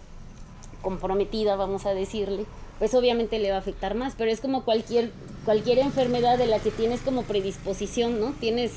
comprometida, 0.81 1.57
vamos 1.57 1.85
a 1.85 1.93
decirle, 1.93 2.45
pues 2.79 2.93
obviamente 2.95 3.39
le 3.39 3.51
va 3.51 3.57
a 3.57 3.59
afectar 3.59 3.93
más, 3.93 4.15
pero 4.17 4.31
es 4.31 4.39
como 4.39 4.63
cualquier, 4.63 5.11
cualquier 5.45 5.79
enfermedad 5.79 6.37
de 6.37 6.47
la 6.47 6.59
que 6.59 6.71
tienes 6.71 7.01
como 7.01 7.23
predisposición, 7.23 8.19
¿no? 8.19 8.31
Tienes, 8.39 8.71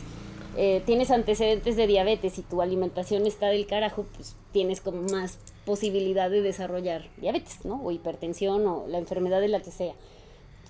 eh, 0.57 0.83
tienes 0.85 1.11
antecedentes 1.11 1.77
de 1.77 1.87
diabetes 1.87 2.37
y 2.39 2.43
tu 2.43 2.61
alimentación 2.61 3.27
está 3.27 3.47
del 3.47 3.67
carajo, 3.67 4.05
pues 4.17 4.35
tienes 4.53 4.81
como 4.81 5.03
más 5.03 5.39
posibilidad 5.65 6.29
de 6.29 6.43
desarrollar 6.43 7.09
diabetes, 7.19 7.65
¿no? 7.65 7.81
O 7.83 7.93
hipertensión 7.93 8.67
o 8.67 8.87
la 8.89 8.99
enfermedad 8.99 9.41
de 9.41 9.49
la 9.49 9.61
que 9.61 9.71
sea. 9.71 9.95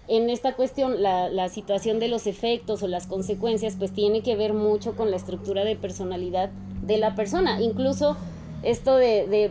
En 0.08 0.28
esta 0.28 0.54
cuestión, 0.54 1.02
la, 1.02 1.30
la 1.30 1.48
situación 1.48 2.00
de 2.00 2.08
los 2.08 2.26
efectos 2.26 2.82
o 2.82 2.88
las 2.88 3.06
consecuencias, 3.06 3.76
pues 3.78 3.92
tiene 3.92 4.22
que 4.22 4.36
ver 4.36 4.52
mucho 4.52 4.94
con 4.94 5.10
la 5.10 5.16
estructura 5.16 5.64
de 5.64 5.76
personalidad 5.76 6.50
de 6.82 6.98
la 6.98 7.14
persona. 7.14 7.62
Incluso 7.62 8.16
esto 8.62 8.96
de, 8.96 9.26
de 9.28 9.50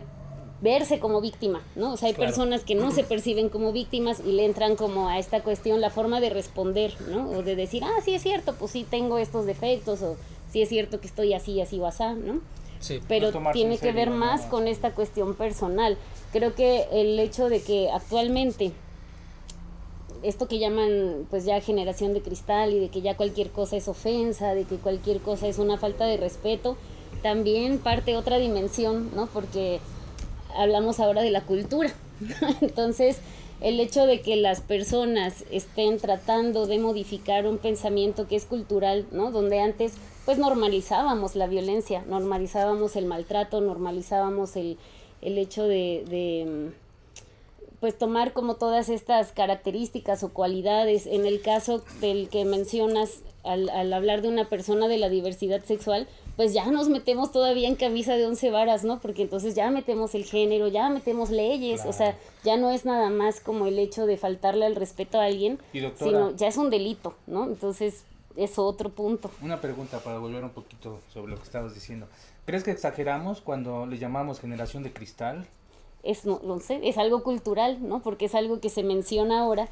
verse 0.62 1.00
como 1.00 1.22
víctima, 1.22 1.62
¿no? 1.75 1.94
O 1.94 1.98
sea, 1.98 2.08
hay 2.10 2.13
Claro. 2.13 2.30
personas 2.30 2.63
que 2.63 2.75
no 2.75 2.91
se 2.91 3.03
perciben 3.03 3.50
como 3.50 3.72
víctimas 3.72 4.22
y 4.25 4.32
le 4.32 4.46
entran 4.46 4.75
como 4.75 5.10
a 5.10 5.18
esta 5.18 5.41
cuestión 5.41 5.82
la 5.82 5.89
forma 5.89 6.20
de 6.22 6.30
responder, 6.30 6.94
¿no? 7.10 7.30
O 7.32 7.41
de 7.44 7.56
decir, 7.56 7.84
ah, 7.84 8.00
sí 8.06 8.13
es 8.13 8.22
cierto, 8.22 8.53
pues 8.53 8.72
sí 8.72 8.86
tengo 8.89 9.18
estos 9.18 9.46
defectos, 9.46 10.01
o 10.03 10.18
sí 10.51 10.62
es 10.62 10.70
cierto 10.70 11.01
que 11.01 11.08
estoy 11.08 11.34
así, 11.34 11.60
así 11.62 11.80
o 11.80 11.88
asá, 11.88 12.13
¿no? 12.13 12.39
Sí. 12.80 13.00
Pero 13.08 13.32
tiene 13.53 13.75
en 13.75 13.80
que 13.80 13.91
ver 13.91 14.10
más 14.12 14.41
con 14.44 14.68
esta 14.68 14.91
cuestión 14.91 15.36
personal. 15.36 15.98
Creo 16.32 16.56
que 16.56 16.86
el 16.91 17.20
hecho 17.20 17.50
de 17.50 17.62
que 17.62 17.89
actualmente 17.91 18.72
esto 20.24 20.48
que 20.48 20.60
llaman 20.60 21.25
pues 21.30 21.46
ya 21.46 21.60
generación 21.62 22.13
de 22.13 22.22
cristal 22.22 22.74
y 22.74 22.80
de 22.80 22.89
que 22.89 23.01
ya 23.01 23.18
cualquier 23.18 23.50
cosa 23.50 23.77
es 23.77 23.88
ofensa, 23.88 24.53
de 24.53 24.65
que 24.65 24.75
cualquier 24.75 25.20
cosa 25.20 25.48
es 25.48 25.58
una 25.58 25.77
falta 25.77 26.06
de 26.06 26.18
respeto, 26.18 26.77
también 27.24 27.80
parte 27.80 28.15
otra 28.15 28.38
dimensión, 28.38 29.10
¿no? 29.15 29.27
Porque 29.27 29.80
hablamos 30.55 31.00
ahora 31.00 31.22
de 31.22 31.31
la 31.31 31.41
cultura. 31.41 31.91
Entonces, 32.62 33.17
el 33.62 33.79
hecho 33.79 34.05
de 34.05 34.22
que 34.22 34.36
las 34.36 34.62
personas 34.62 35.46
estén 35.51 35.98
tratando 35.98 36.65
de 36.65 36.79
modificar 36.79 37.46
un 37.46 37.58
pensamiento 37.58 38.27
que 38.27 38.36
es 38.36 38.46
cultural, 38.46 39.05
¿no? 39.12 39.31
Donde 39.31 39.60
antes 39.60 39.93
pues 40.25 40.38
normalizábamos 40.38 41.36
la 41.36 41.48
violencia, 41.48 42.03
normalizábamos 42.08 42.96
el 42.96 43.05
maltrato, 43.05 43.62
normalizábamos 43.62 44.55
el, 44.55 44.77
el 45.22 45.38
hecho 45.38 45.63
de, 45.63 46.03
de, 46.08 46.72
pues 47.79 47.98
tomar 47.98 48.34
como 48.34 48.55
todas 48.55 48.89
estas 48.89 49.31
características 49.31 50.24
o 50.24 50.29
cualidades. 50.29 51.08
En 51.08 51.25
el 51.25 51.41
caso 51.41 51.84
del 52.00 52.29
que 52.29 52.46
mencionas 52.46 53.22
al, 53.43 53.69
al 53.69 53.91
hablar 53.93 54.21
de 54.21 54.27
una 54.27 54.50
persona 54.50 54.88
de 54.88 54.98
la 54.98 55.10
diversidad 55.10 55.63
sexual, 55.63 56.07
pues 56.36 56.53
ya 56.53 56.65
nos 56.71 56.89
metemos 56.89 57.31
todavía 57.31 57.67
en 57.67 57.75
camisa 57.75 58.15
de 58.15 58.25
once 58.25 58.51
varas, 58.51 58.83
¿no? 58.83 59.00
Porque 59.00 59.24
entonces 59.24 59.55
ya 59.55 59.69
metemos 59.71 60.15
el 60.15 60.25
género, 60.25 60.67
ya 60.67 60.89
metemos 60.89 61.29
leyes, 61.29 61.86
o 61.86 61.93
sea, 61.93 62.17
ya 62.43 62.57
no 62.57 62.71
es 62.71 62.86
nada 62.86 63.10
más 63.10 63.39
como 63.39 63.67
el 63.67 63.79
hecho 63.79 64.05
de 64.05 64.17
faltarle 64.17 64.65
al 64.65 64.75
respeto 64.75 65.19
a 65.19 65.25
alguien, 65.25 65.60
sino 65.95 66.36
ya 66.36 66.48
es 66.48 66.57
un 66.57 66.69
delito, 66.69 67.15
¿no? 67.27 67.45
Entonces, 67.45 68.05
es 68.36 68.57
otro 68.57 68.89
punto. 68.89 69.29
Una 69.41 69.60
pregunta 69.60 70.00
para 70.00 70.17
volver 70.17 70.43
un 70.43 70.51
poquito 70.51 71.00
sobre 71.13 71.31
lo 71.31 71.38
que 71.38 71.43
estabas 71.43 71.74
diciendo. 71.74 72.07
¿Crees 72.45 72.63
que 72.63 72.71
exageramos 72.71 73.41
cuando 73.41 73.86
le 73.86 73.98
llamamos 73.98 74.39
generación 74.39 74.83
de 74.83 74.93
cristal? 74.93 75.45
es, 76.03 76.25
no, 76.25 76.41
no 76.43 76.60
sé, 76.60 76.79
es 76.83 76.98
algo 76.98 77.24
cultural, 77.24 77.77
¿no? 77.81 78.01
Porque 78.01 78.25
es 78.25 78.36
algo 78.36 78.60
que 78.60 78.69
se 78.69 78.83
menciona 78.83 79.41
ahora 79.41 79.67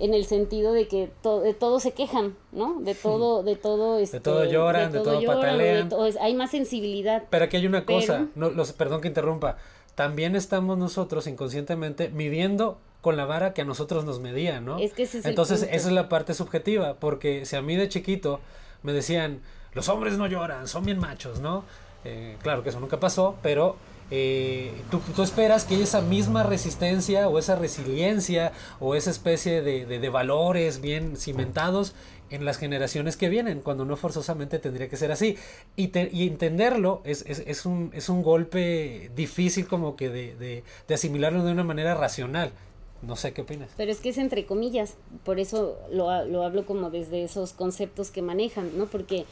en 0.00 0.14
el 0.14 0.24
sentido 0.24 0.72
de 0.72 0.88
que 0.88 1.10
to- 1.22 1.40
de 1.40 1.54
todo 1.54 1.78
se 1.78 1.92
quejan, 1.92 2.34
¿no? 2.52 2.80
De 2.80 2.94
todo, 2.94 3.42
de 3.42 3.54
todo, 3.56 3.98
este, 3.98 4.18
todo 4.20 4.44
lloran, 4.44 4.90
de 4.92 4.98
todo 5.00 5.20
lloran, 5.20 5.38
o 5.38 5.40
patalean. 5.40 5.88
hay 6.20 6.34
más 6.34 6.50
sensibilidad. 6.50 7.24
Pero 7.30 7.44
aquí 7.44 7.56
hay 7.58 7.66
una 7.66 7.84
Pero- 7.84 8.00
cosa, 8.00 8.26
no, 8.34 8.50
los, 8.50 8.72
perdón 8.72 9.00
que 9.00 9.08
interrumpa, 9.08 9.56
también 9.94 10.34
estamos 10.36 10.78
nosotros 10.78 11.26
inconscientemente 11.26 12.08
midiendo 12.08 12.78
con 13.02 13.16
la 13.16 13.24
vara 13.24 13.54
que 13.54 13.62
a 13.62 13.64
nosotros 13.64 14.04
nos 14.04 14.20
medían, 14.20 14.64
¿no? 14.64 14.78
Es 14.78 14.92
que 14.94 15.02
ese 15.04 15.18
es 15.18 15.24
el 15.24 15.30
Entonces 15.30 15.60
punto. 15.60 15.74
esa 15.76 15.88
es 15.88 15.94
la 15.94 16.08
parte 16.08 16.34
subjetiva, 16.34 16.94
porque 16.94 17.44
si 17.46 17.56
a 17.56 17.62
mí 17.62 17.76
de 17.76 17.88
chiquito 17.88 18.40
me 18.82 18.92
decían, 18.92 19.40
los 19.74 19.88
hombres 19.88 20.16
no 20.18 20.26
lloran, 20.26 20.66
son 20.68 20.84
bien 20.84 20.98
machos, 20.98 21.40
¿no? 21.40 21.64
Eh, 22.04 22.36
claro 22.42 22.62
que 22.62 22.70
eso 22.70 22.80
nunca 22.80 22.98
pasó, 22.98 23.36
pero 23.42 23.76
eh, 24.10 24.72
tú, 24.90 25.22
esperas 25.22 25.64
que 25.64 25.80
esa 25.80 26.00
misma 26.00 26.42
resistencia 26.42 27.28
o 27.28 27.38
esa 27.38 27.54
resiliencia 27.56 28.52
o 28.80 28.94
esa 28.94 29.10
especie 29.10 29.62
de, 29.62 30.08
valores 30.10 30.80
bien 30.80 31.16
cimentados 31.16 31.94
en 32.30 32.44
las 32.44 32.58
generaciones 32.58 33.16
que 33.16 33.28
vienen, 33.28 33.60
cuando 33.60 33.84
no 33.84 33.96
forzosamente 33.96 34.58
tendría 34.58 34.88
que 34.88 34.96
ser 34.96 35.12
así. 35.12 35.36
Y, 35.76 35.88
te- 35.88 36.10
y 36.12 36.26
entenderlo 36.26 37.02
es, 37.04 37.24
es, 37.26 37.42
es 37.46 37.66
un, 37.66 37.90
es 37.94 38.08
un 38.08 38.22
golpe 38.22 39.10
difícil 39.14 39.66
como 39.66 39.96
que 39.96 40.08
de, 40.10 40.64
de, 40.86 40.94
asimilarlo 40.94 41.44
de 41.44 41.52
una 41.52 41.64
manera 41.64 41.94
racional. 41.94 42.52
No 43.02 43.16
sé 43.16 43.32
qué 43.32 43.42
opinas. 43.42 43.70
Pero 43.76 43.90
es 43.90 43.98
que 44.00 44.10
es 44.10 44.18
entre 44.18 44.44
comillas, 44.44 44.96
por 45.24 45.40
eso 45.40 45.78
lo, 45.90 46.24
lo 46.26 46.42
hablo 46.44 46.66
como 46.66 46.90
desde 46.90 47.24
esos 47.24 47.52
conceptos 47.54 48.10
que 48.10 48.20
manejan, 48.20 48.76
¿no? 48.76 48.86
Porque 48.86 49.24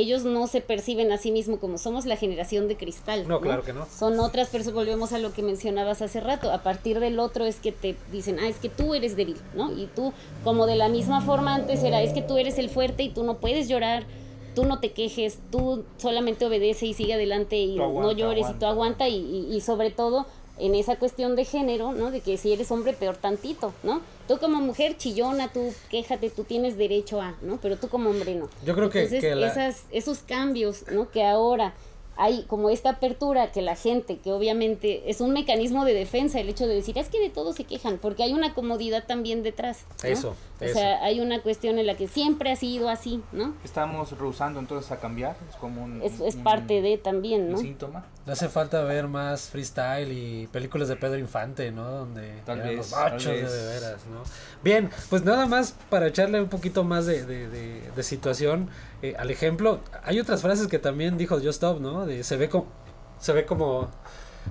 ellos 0.00 0.24
no 0.24 0.46
se 0.46 0.60
perciben 0.60 1.12
a 1.12 1.18
sí 1.18 1.30
mismos 1.30 1.58
como 1.58 1.78
somos 1.78 2.04
la 2.06 2.16
generación 2.16 2.68
de 2.68 2.76
cristal. 2.76 3.26
No, 3.28 3.40
claro 3.40 3.62
que 3.62 3.72
no. 3.72 3.86
Son 3.86 4.18
otras 4.20 4.48
personas, 4.48 4.74
volvemos 4.74 5.12
a 5.12 5.18
lo 5.18 5.32
que 5.32 5.42
mencionabas 5.42 6.02
hace 6.02 6.20
rato, 6.20 6.50
a 6.52 6.62
partir 6.62 7.00
del 7.00 7.18
otro 7.18 7.44
es 7.44 7.56
que 7.56 7.72
te 7.72 7.96
dicen, 8.12 8.38
ah, 8.40 8.48
es 8.48 8.56
que 8.56 8.68
tú 8.68 8.94
eres 8.94 9.16
débil, 9.16 9.36
¿no? 9.54 9.72
Y 9.72 9.86
tú, 9.94 10.12
como 10.42 10.66
de 10.66 10.76
la 10.76 10.88
misma 10.88 11.20
forma 11.20 11.54
antes 11.54 11.82
era, 11.82 12.02
es 12.02 12.12
que 12.12 12.22
tú 12.22 12.36
eres 12.38 12.58
el 12.58 12.68
fuerte 12.70 13.02
y 13.04 13.08
tú 13.10 13.22
no 13.24 13.38
puedes 13.38 13.68
llorar, 13.68 14.04
tú 14.54 14.64
no 14.64 14.78
te 14.80 14.92
quejes, 14.92 15.38
tú 15.50 15.84
solamente 15.96 16.44
obedece 16.46 16.86
y 16.86 16.94
sigue 16.94 17.14
adelante 17.14 17.56
y 17.56 17.76
no 17.76 17.84
aguanta, 17.84 18.12
llores 18.14 18.46
y 18.50 18.58
tú 18.58 18.66
aguanta 18.66 19.08
y, 19.08 19.16
y- 19.16 19.56
y 19.56 19.60
sobre 19.60 19.90
todo 19.90 20.26
en 20.58 20.74
esa 20.74 20.96
cuestión 20.96 21.34
de 21.36 21.44
género, 21.44 21.92
¿no? 21.92 22.10
De 22.10 22.20
que 22.20 22.36
si 22.36 22.52
eres 22.52 22.70
hombre, 22.70 22.92
peor 22.92 23.16
tantito, 23.16 23.72
¿no? 23.82 24.00
Tú 24.28 24.38
como 24.38 24.60
mujer 24.60 24.96
chillona, 24.96 25.52
tú 25.52 25.72
quéjate, 25.90 26.30
tú 26.30 26.44
tienes 26.44 26.76
derecho 26.78 27.20
a, 27.20 27.34
¿no? 27.42 27.58
Pero 27.60 27.76
tú 27.76 27.88
como 27.88 28.10
hombre 28.10 28.34
no. 28.36 28.48
Yo 28.64 28.74
creo 28.74 28.88
que- 28.88 29.00
Entonces, 29.02 29.20
que 29.20 29.34
la- 29.34 29.48
esas, 29.48 29.84
esos 29.90 30.18
cambios, 30.20 30.84
¿no? 30.92 31.10
Que 31.10 31.24
ahora 31.24 31.74
hay 32.16 32.44
como 32.44 32.70
esta 32.70 32.90
apertura 32.90 33.50
que 33.52 33.62
la 33.62 33.74
gente, 33.76 34.18
que 34.18 34.32
obviamente 34.32 35.10
es 35.10 35.20
un 35.20 35.32
mecanismo 35.32 35.84
de 35.84 35.94
defensa, 35.94 36.38
el 36.40 36.48
hecho 36.48 36.66
de 36.66 36.74
decir, 36.74 36.96
es 36.98 37.08
que 37.08 37.20
de 37.20 37.30
todo 37.30 37.52
se 37.52 37.64
quejan, 37.64 37.98
porque 37.98 38.22
hay 38.22 38.32
una 38.32 38.54
comodidad 38.54 39.04
también 39.06 39.42
detrás. 39.42 39.84
¿no? 40.02 40.08
Eso, 40.08 40.36
O 40.60 40.64
eso. 40.64 40.74
sea, 40.74 41.02
hay 41.02 41.20
una 41.20 41.42
cuestión 41.42 41.78
en 41.78 41.86
la 41.86 41.96
que 41.96 42.06
siempre 42.08 42.50
ha 42.52 42.56
sido 42.56 42.88
así, 42.88 43.20
¿no? 43.32 43.54
Estamos 43.64 44.12
rehusando 44.18 44.60
entonces 44.60 44.90
a 44.92 44.98
cambiar. 45.00 45.36
Es 45.50 45.56
como 45.56 45.82
un, 45.84 46.02
Es, 46.02 46.20
es 46.20 46.36
un- 46.36 46.44
parte 46.44 46.82
de 46.82 46.98
también, 46.98 47.46
un 47.46 47.52
¿no? 47.52 47.58
síntoma. 47.58 48.06
Le 48.26 48.32
hace 48.32 48.48
falta 48.48 48.82
ver 48.84 49.06
más 49.06 49.50
freestyle 49.50 50.10
y 50.12 50.46
películas 50.46 50.88
de 50.88 50.96
Pedro 50.96 51.18
Infante, 51.18 51.70
¿no? 51.72 51.90
Donde 51.90 52.40
Tal 52.46 52.56
eran 52.58 52.68
vez, 52.70 52.76
los 52.78 52.90
tal 52.90 53.12
machos 53.12 53.24
de, 53.32 53.42
vez. 53.42 53.52
de 53.52 53.66
veras, 53.66 54.06
¿no? 54.06 54.22
Bien, 54.62 54.88
pues 55.10 55.24
nada 55.24 55.44
más 55.46 55.74
para 55.90 56.06
echarle 56.06 56.40
un 56.40 56.48
poquito 56.48 56.84
más 56.84 57.04
de, 57.06 57.26
de- 57.26 57.48
de- 57.48 57.90
de 57.94 58.02
situación 58.02 58.70
eh, 59.04 59.14
al 59.18 59.30
ejemplo. 59.30 59.80
Hay 60.02 60.18
otras 60.20 60.42
frases 60.42 60.66
que 60.68 60.78
también 60.78 61.16
dijo 61.18 61.38
Just 61.40 61.62
¿no? 61.62 62.06
De 62.06 62.22
se 62.24 62.36
ve 62.36 62.48
como 62.48 62.66
se 63.20 63.32
ve 63.32 63.44
como 63.46 63.90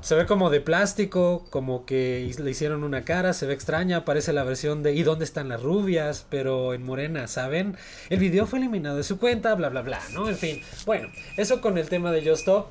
se 0.02 0.16
ve 0.16 0.26
como 0.26 0.50
de 0.50 0.60
plástico, 0.60 1.46
como 1.52 1.86
que 1.86 2.34
le 2.40 2.50
hicieron 2.50 2.84
una 2.84 3.04
cara, 3.06 3.32
se 3.34 3.46
ve 3.46 3.54
extraña, 3.54 4.06
parece 4.06 4.34
la 4.34 4.44
versión 4.44 4.82
de 4.82 4.94
¿y 4.96 5.04
dónde 5.04 5.24
están 5.24 5.50
las 5.50 5.62
rubias? 5.62 6.26
Pero 6.30 6.74
en 6.74 6.84
morena, 6.84 7.28
¿saben? 7.28 7.78
El 8.10 8.18
video 8.20 8.48
fue 8.48 8.58
eliminado 8.58 8.98
de 8.98 9.04
su 9.04 9.20
cuenta, 9.20 9.54
bla, 9.54 9.70
bla, 9.70 9.82
bla, 9.84 10.00
¿no? 10.14 10.28
En 10.30 10.36
fin, 10.36 10.62
bueno, 10.88 11.10
eso 11.38 11.62
con 11.62 11.78
el 11.78 11.90
tema 11.90 12.12
de 12.12 12.22
Just 12.28 12.40
Stop. 12.42 12.68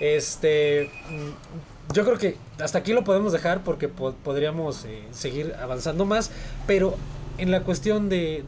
Este, 0.00 0.90
mm, 1.08 1.92
yo 1.94 2.04
creo 2.04 2.18
que 2.18 2.36
hasta 2.58 2.78
aquí 2.78 2.92
lo 2.92 3.04
podemos 3.04 3.32
dejar 3.32 3.62
porque 3.62 3.88
po- 3.88 4.14
podríamos 4.24 4.84
eh, 4.84 5.04
seguir 5.12 5.54
avanzando 5.62 6.04
más, 6.04 6.32
pero 6.66 6.96
en 7.38 7.52
la 7.52 7.62
cuestión 7.62 8.08
de, 8.08 8.44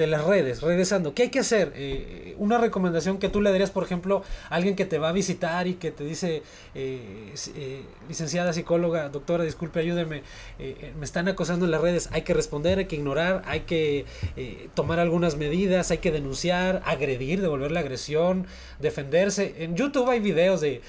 de 0.00 0.06
las 0.06 0.24
redes, 0.24 0.62
regresando, 0.62 1.14
¿qué 1.14 1.24
hay 1.24 1.28
que 1.28 1.40
hacer? 1.40 1.72
Eh, 1.76 2.34
una 2.38 2.56
recomendación 2.56 3.18
que 3.18 3.28
tú 3.28 3.42
le 3.42 3.50
darías, 3.50 3.70
por 3.70 3.84
ejemplo, 3.84 4.22
a 4.48 4.54
alguien 4.54 4.74
que 4.74 4.86
te 4.86 4.98
va 4.98 5.10
a 5.10 5.12
visitar 5.12 5.66
y 5.66 5.74
que 5.74 5.90
te 5.90 6.04
dice, 6.04 6.42
eh, 6.74 7.34
eh, 7.54 7.82
licenciada 8.08 8.52
psicóloga, 8.54 9.10
doctora, 9.10 9.44
disculpe, 9.44 9.78
ayúdeme, 9.80 10.22
eh, 10.58 10.74
eh, 10.80 10.92
me 10.98 11.04
están 11.04 11.28
acosando 11.28 11.66
en 11.66 11.70
las 11.70 11.82
redes, 11.82 12.08
hay 12.12 12.22
que 12.22 12.32
responder, 12.32 12.78
hay 12.78 12.86
que 12.86 12.96
ignorar, 12.96 13.42
hay 13.44 13.60
que 13.60 14.06
eh, 14.36 14.68
tomar 14.74 14.98
algunas 15.00 15.36
medidas, 15.36 15.90
hay 15.90 15.98
que 15.98 16.10
denunciar, 16.10 16.80
agredir, 16.86 17.42
devolver 17.42 17.72
la 17.72 17.80
agresión, 17.80 18.46
defenderse. 18.80 19.56
En 19.58 19.76
YouTube 19.76 20.08
hay 20.08 20.20
videos 20.20 20.62
de 20.62 20.80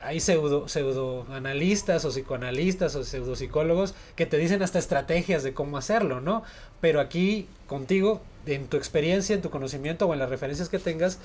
hay 0.00 0.20
pseudo, 0.20 0.68
pseudo 0.68 1.26
analistas 1.30 2.04
o 2.04 2.10
psicoanalistas 2.10 2.94
o 2.96 3.04
pseudo 3.04 3.36
psicólogos 3.36 3.94
que 4.16 4.26
te 4.26 4.36
dicen 4.36 4.62
hasta 4.62 4.78
estrategias 4.78 5.42
de 5.42 5.54
cómo 5.54 5.76
hacerlo, 5.78 6.20
¿no? 6.20 6.42
Pero 6.80 7.00
aquí 7.00 7.46
contigo, 7.66 8.20
en 8.46 8.66
tu 8.68 8.76
experiencia, 8.76 9.34
en 9.34 9.42
tu 9.42 9.50
conocimiento 9.50 10.06
o 10.06 10.12
en 10.12 10.18
las 10.18 10.30
referencias 10.30 10.68
que 10.68 10.78
tengas, 10.78 11.18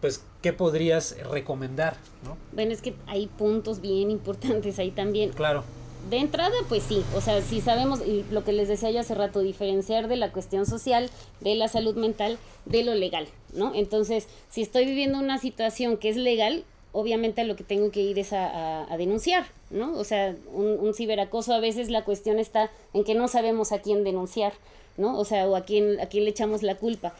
pues, 0.00 0.22
¿qué 0.42 0.52
podrías 0.52 1.16
recomendar, 1.30 1.96
¿no? 2.24 2.36
Bueno, 2.52 2.72
es 2.72 2.82
que 2.82 2.94
hay 3.06 3.26
puntos 3.26 3.80
bien 3.80 4.10
importantes 4.10 4.78
ahí 4.78 4.90
también. 4.90 5.30
Claro, 5.30 5.64
de 6.10 6.18
entrada, 6.18 6.54
pues 6.68 6.82
sí, 6.82 7.02
o 7.14 7.20
sea, 7.20 7.40
si 7.40 7.60
sabemos, 7.60 8.00
y 8.06 8.24
lo 8.30 8.44
que 8.44 8.52
les 8.52 8.68
decía 8.68 8.90
yo 8.90 9.00
hace 9.00 9.14
rato, 9.14 9.40
diferenciar 9.40 10.08
de 10.08 10.16
la 10.16 10.32
cuestión 10.32 10.66
social, 10.66 11.10
de 11.40 11.54
la 11.54 11.68
salud 11.68 11.96
mental, 11.96 12.38
de 12.66 12.84
lo 12.84 12.94
legal, 12.94 13.26
¿no? 13.54 13.72
Entonces, 13.74 14.28
si 14.50 14.60
estoy 14.60 14.84
viviendo 14.84 15.18
una 15.18 15.38
situación 15.38 15.96
que 15.96 16.10
es 16.10 16.16
legal, 16.16 16.64
obviamente 16.94 17.44
lo 17.44 17.56
que 17.56 17.64
tengo 17.64 17.90
que 17.90 18.00
ir 18.00 18.18
es 18.18 18.32
a, 18.32 18.86
denunciar, 18.96 19.44
¿no? 19.70 19.98
O 19.98 20.04
sea, 20.04 20.34
un, 20.52 20.78
un, 20.80 20.94
ciberacoso 20.94 21.52
a 21.52 21.60
veces 21.60 21.90
la 21.90 22.04
cuestión 22.04 22.38
está 22.38 22.70
en 22.94 23.04
que 23.04 23.14
no 23.14 23.28
sabemos 23.28 23.72
a 23.72 23.82
quién 23.82 24.04
denunciar, 24.04 24.54
¿no? 24.96 25.18
O 25.18 25.24
sea, 25.24 25.46
o 25.48 25.56
a 25.56 25.62
quién, 25.62 26.00
a 26.00 26.06
quién 26.06 26.24
le 26.24 26.30
echamos 26.30 26.62
la 26.62 26.76
culpa. 26.76 27.14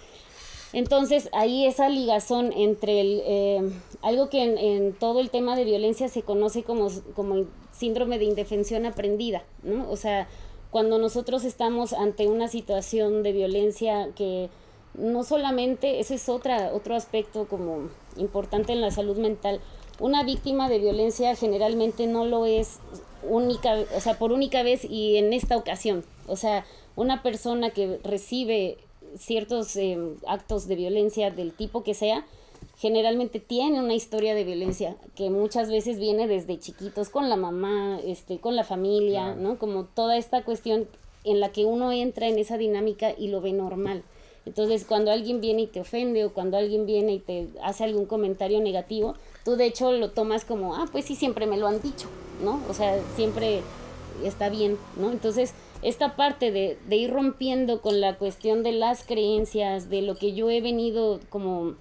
Entonces, 0.72 1.28
ahí 1.32 1.66
esa 1.66 1.88
ligazón 1.88 2.52
entre 2.52 3.00
el, 3.00 3.22
eh, 3.24 3.70
algo 4.02 4.28
que 4.28 4.42
en, 4.42 4.92
todo 4.92 5.20
el 5.20 5.30
tema 5.30 5.54
de 5.54 5.64
violencia 5.64 6.08
se 6.08 6.22
conoce 6.22 6.64
como, 6.64 6.88
como 7.14 7.44
síndrome 7.72 8.18
de 8.18 8.24
indefensión 8.24 8.86
aprendida, 8.86 9.44
¿no? 9.62 9.90
O 9.90 9.96
sea, 9.96 10.28
cuando 10.70 10.98
nosotros 10.98 11.44
estamos 11.44 11.92
ante 11.92 12.26
una 12.26 12.48
situación 12.48 13.22
de 13.22 13.32
violencia 13.32 14.08
que 14.16 14.50
no 14.94 15.24
solamente, 15.24 16.00
ese 16.00 16.14
es 16.14 16.28
otra, 16.28 16.72
otro 16.72 16.94
aspecto 16.94 17.46
como 17.46 17.88
importante 18.16 18.72
en 18.72 18.80
la 18.80 18.90
salud 18.90 19.16
mental. 19.18 19.60
Una 20.00 20.24
víctima 20.24 20.68
de 20.68 20.78
violencia 20.78 21.34
generalmente 21.36 22.06
no 22.06 22.24
lo 22.24 22.46
es 22.46 22.78
única, 23.22 23.76
o 23.96 24.00
sea, 24.00 24.18
por 24.18 24.32
única 24.32 24.62
vez 24.62 24.84
y 24.84 25.16
en 25.16 25.32
esta 25.32 25.56
ocasión. 25.56 26.04
O 26.26 26.36
sea, 26.36 26.64
una 26.96 27.22
persona 27.22 27.70
que 27.70 27.98
recibe 28.02 28.78
ciertos 29.18 29.76
em, 29.76 30.16
actos 30.26 30.66
de 30.66 30.76
violencia 30.76 31.30
del 31.30 31.52
tipo 31.52 31.82
que 31.82 31.94
sea, 31.94 32.24
generalmente 32.78 33.40
tiene 33.40 33.80
una 33.80 33.94
historia 33.94 34.34
de 34.34 34.44
violencia 34.44 34.96
que 35.14 35.30
muchas 35.30 35.70
veces 35.70 35.98
viene 35.98 36.26
desde 36.26 36.58
chiquitos 36.58 37.08
con 37.08 37.28
la 37.28 37.36
mamá, 37.36 38.00
este, 38.04 38.38
con 38.38 38.56
la 38.56 38.64
familia, 38.64 39.34
¿no? 39.34 39.58
Como 39.58 39.84
toda 39.84 40.16
esta 40.16 40.42
cuestión 40.42 40.88
en 41.24 41.40
la 41.40 41.50
que 41.50 41.64
uno 41.64 41.92
entra 41.92 42.28
en 42.28 42.38
esa 42.38 42.58
dinámica 42.58 43.14
y 43.16 43.28
lo 43.28 43.40
ve 43.40 43.52
normal. 43.52 44.02
Entonces, 44.46 44.84
cuando 44.84 45.10
alguien 45.10 45.40
viene 45.40 45.62
y 45.62 45.66
te 45.66 45.80
ofende 45.80 46.24
o 46.24 46.32
cuando 46.32 46.56
alguien 46.56 46.86
viene 46.86 47.14
y 47.14 47.18
te 47.18 47.48
hace 47.62 47.84
algún 47.84 48.06
comentario 48.06 48.60
negativo, 48.60 49.14
tú 49.44 49.56
de 49.56 49.66
hecho 49.66 49.92
lo 49.92 50.10
tomas 50.10 50.44
como, 50.44 50.76
ah, 50.76 50.86
pues 50.92 51.06
sí, 51.06 51.14
siempre 51.14 51.46
me 51.46 51.56
lo 51.56 51.66
han 51.66 51.80
dicho, 51.80 52.08
¿no? 52.42 52.60
O 52.68 52.74
sea, 52.74 53.00
siempre 53.16 53.62
está 54.22 54.50
bien, 54.50 54.78
¿no? 54.96 55.10
Entonces, 55.10 55.54
esta 55.82 56.16
parte 56.16 56.50
de, 56.50 56.78
de 56.88 56.96
ir 56.96 57.10
rompiendo 57.10 57.80
con 57.80 58.00
la 58.00 58.16
cuestión 58.16 58.62
de 58.62 58.72
las 58.72 59.04
creencias, 59.04 59.88
de 59.88 60.02
lo 60.02 60.14
que 60.14 60.34
yo 60.34 60.50
he 60.50 60.60
venido 60.60 61.20
como 61.30 61.74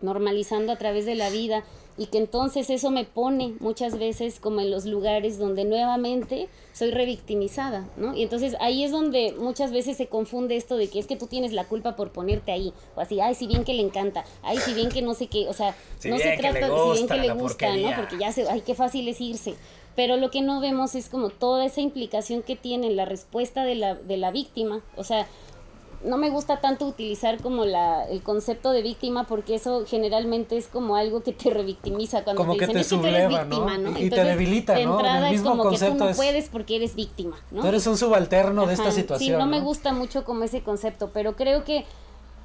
normalizando 0.00 0.72
a 0.72 0.76
través 0.76 1.06
de 1.06 1.14
la 1.14 1.30
vida, 1.30 1.64
y 1.98 2.06
que 2.06 2.18
entonces 2.18 2.68
eso 2.70 2.90
me 2.90 3.04
pone 3.04 3.54
muchas 3.60 3.98
veces 3.98 4.38
como 4.38 4.60
en 4.60 4.70
los 4.70 4.84
lugares 4.84 5.38
donde 5.38 5.64
nuevamente 5.64 6.48
soy 6.72 6.90
revictimizada, 6.90 7.88
¿no? 7.96 8.14
Y 8.14 8.22
entonces 8.22 8.54
ahí 8.60 8.84
es 8.84 8.90
donde 8.90 9.34
muchas 9.38 9.72
veces 9.72 9.96
se 9.96 10.08
confunde 10.08 10.56
esto 10.56 10.76
de 10.76 10.88
que 10.88 10.98
es 10.98 11.06
que 11.06 11.16
tú 11.16 11.26
tienes 11.26 11.52
la 11.52 11.64
culpa 11.64 11.96
por 11.96 12.10
ponerte 12.12 12.52
ahí, 12.52 12.72
o 12.94 13.00
así, 13.00 13.20
ay, 13.20 13.34
si 13.34 13.46
bien 13.46 13.64
que 13.64 13.72
le 13.72 13.82
encanta, 13.82 14.24
ay, 14.42 14.58
si 14.58 14.74
bien 14.74 14.90
que 14.90 15.00
no 15.00 15.14
sé 15.14 15.28
qué, 15.28 15.48
o 15.48 15.54
sea, 15.54 15.74
no 16.04 16.18
se 16.18 16.36
trata, 16.36 16.68
de 16.68 16.76
si 16.76 16.92
bien 16.92 17.08
que 17.08 17.26
le 17.28 17.32
gusta, 17.32 17.74
¿no? 17.76 17.96
Porque 17.96 18.18
ya 18.18 18.30
se, 18.32 18.48
ay, 18.48 18.60
qué 18.60 18.74
fácil 18.74 19.08
es 19.08 19.20
irse. 19.20 19.54
Pero 19.94 20.18
lo 20.18 20.30
que 20.30 20.42
no 20.42 20.60
vemos 20.60 20.94
es 20.94 21.08
como 21.08 21.30
toda 21.30 21.64
esa 21.64 21.80
implicación 21.80 22.42
que 22.42 22.54
tiene 22.54 22.90
la 22.90 23.06
respuesta 23.06 23.64
de 23.64 23.74
la, 23.74 23.94
de 23.94 24.18
la 24.18 24.30
víctima, 24.30 24.82
o 24.94 25.04
sea, 25.04 25.26
no 26.06 26.16
me 26.16 26.30
gusta 26.30 26.60
tanto 26.60 26.86
utilizar 26.86 27.42
como 27.42 27.64
la, 27.64 28.04
el 28.08 28.22
concepto 28.22 28.72
de 28.72 28.82
víctima 28.82 29.26
porque 29.26 29.56
eso 29.56 29.84
generalmente 29.86 30.56
es 30.56 30.68
como 30.68 30.96
algo 30.96 31.22
que 31.22 31.32
te 31.32 31.50
revictimiza 31.50 32.24
cuando 32.24 32.42
como 32.42 32.56
te 32.56 32.66
dicen 32.66 32.76
es 32.78 32.88
que 32.88 32.96
tú 32.96 33.06
eres 33.06 33.28
víctima, 33.28 33.78
¿no? 33.78 33.98
Y 33.98 34.08
te 34.08 34.24
debilita, 34.24 34.74
de 34.74 34.84
¿no? 34.86 34.96
entrada 34.96 35.30
es 35.30 35.42
como 35.42 35.68
que 35.70 35.78
tú 35.78 35.94
no 35.94 36.12
puedes 36.12 36.48
porque 36.48 36.76
eres 36.76 36.94
víctima, 36.94 37.36
¿no? 37.50 37.62
Tú 37.62 37.68
eres 37.68 37.86
un 37.86 37.98
subalterno 37.98 38.66
de 38.66 38.74
esta 38.74 38.92
situación. 38.92 39.32
Sí, 39.32 39.36
no, 39.36 39.46
me 39.46 39.60
gusta 39.60 39.92
mucho 39.92 40.24
como 40.24 40.44
ese 40.44 40.62
concepto, 40.62 41.10
pero 41.12 41.36
creo 41.36 41.64
que 41.64 41.84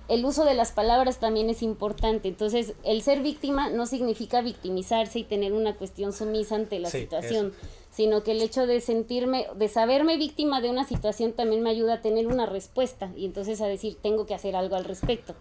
el 0.08 0.26
uso 0.26 0.44
de 0.44 0.56
las 0.56 0.72
palabras 0.72 1.20
también 1.20 1.50
es 1.50 1.62
importante. 1.62 2.28
Entonces, 2.28 2.74
el 2.84 3.02
ser 3.02 3.22
víctima 3.22 3.70
no 3.70 3.86
significa 3.86 4.42
victimizarse 4.42 5.20
y 5.20 5.24
tener 5.24 5.54
una 5.54 5.76
cuestión 5.76 6.12
sumisa 6.12 6.56
ante 6.56 6.80
la 6.80 6.90
situación 6.90 7.54
sino 7.92 8.24
que 8.24 8.32
el 8.32 8.42
hecho 8.42 8.66
de 8.66 8.80
sentirme, 8.80 9.48
de 9.56 9.68
saberme 9.68 10.18
víctima 10.18 10.62
de 10.62 10.70
una 10.70 10.86
situación 10.86 11.34
también 11.34 11.62
me 11.62 11.70
ayuda 11.70 11.96
a 11.96 12.02
tener 12.02 12.28
una 12.28 12.46
respuesta 12.46 13.12
y 13.16 13.26
entonces 13.26 13.62
a 13.62 13.68
decir, 13.68 13.98
tengo 14.02 14.26
que 14.26 14.34
hacer 14.34 14.56
algo 14.56 14.76
al 14.76 14.86
respecto. 14.86 15.36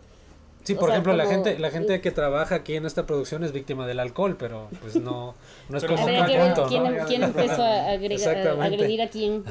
Sí, 0.65 0.75
por 0.75 0.91
ejemplo, 0.91 1.15
la 1.15 1.25
gente 1.25 1.59
la 1.59 1.71
gente 1.71 2.03
que 2.03 2.11
trabaja 2.11 2.57
aquí 2.57 2.77
en 2.77 2.85
esta 2.85 3.07
producción 3.07 3.45
es 3.45 3.53
víctima 3.53 3.87
del 3.87 3.99
alcohol, 3.99 4.37
pero 4.39 4.69
pues 4.83 4.97
no, 4.97 5.35
no 5.71 5.79
es 5.79 5.85
como 5.85 6.05
un 6.05 6.11
¿quién, 6.69 6.99
¿quién, 7.07 7.23
empezó 7.23 7.63
a, 7.63 7.93
agredir 7.93 9.01
a 9.01 9.09
quién? 9.09 9.43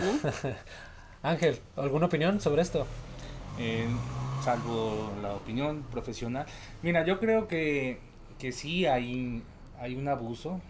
Ángel, 1.24 1.58
¿alguna 1.76 2.06
opinión 2.06 2.40
sobre 2.40 2.62
esto? 2.62 2.86
Eh, 3.60 3.88
salvo 4.44 5.12
la 5.22 5.34
opinión 5.34 5.84
profesional. 5.92 6.46
Mira, 6.84 7.04
yo 7.06 7.20
creo 7.20 7.48
que, 7.48 8.00
que 8.38 8.52
sí 8.52 8.86
hay, 8.86 9.42
hay 9.80 9.96
un 9.96 10.08
abuso 10.08 10.62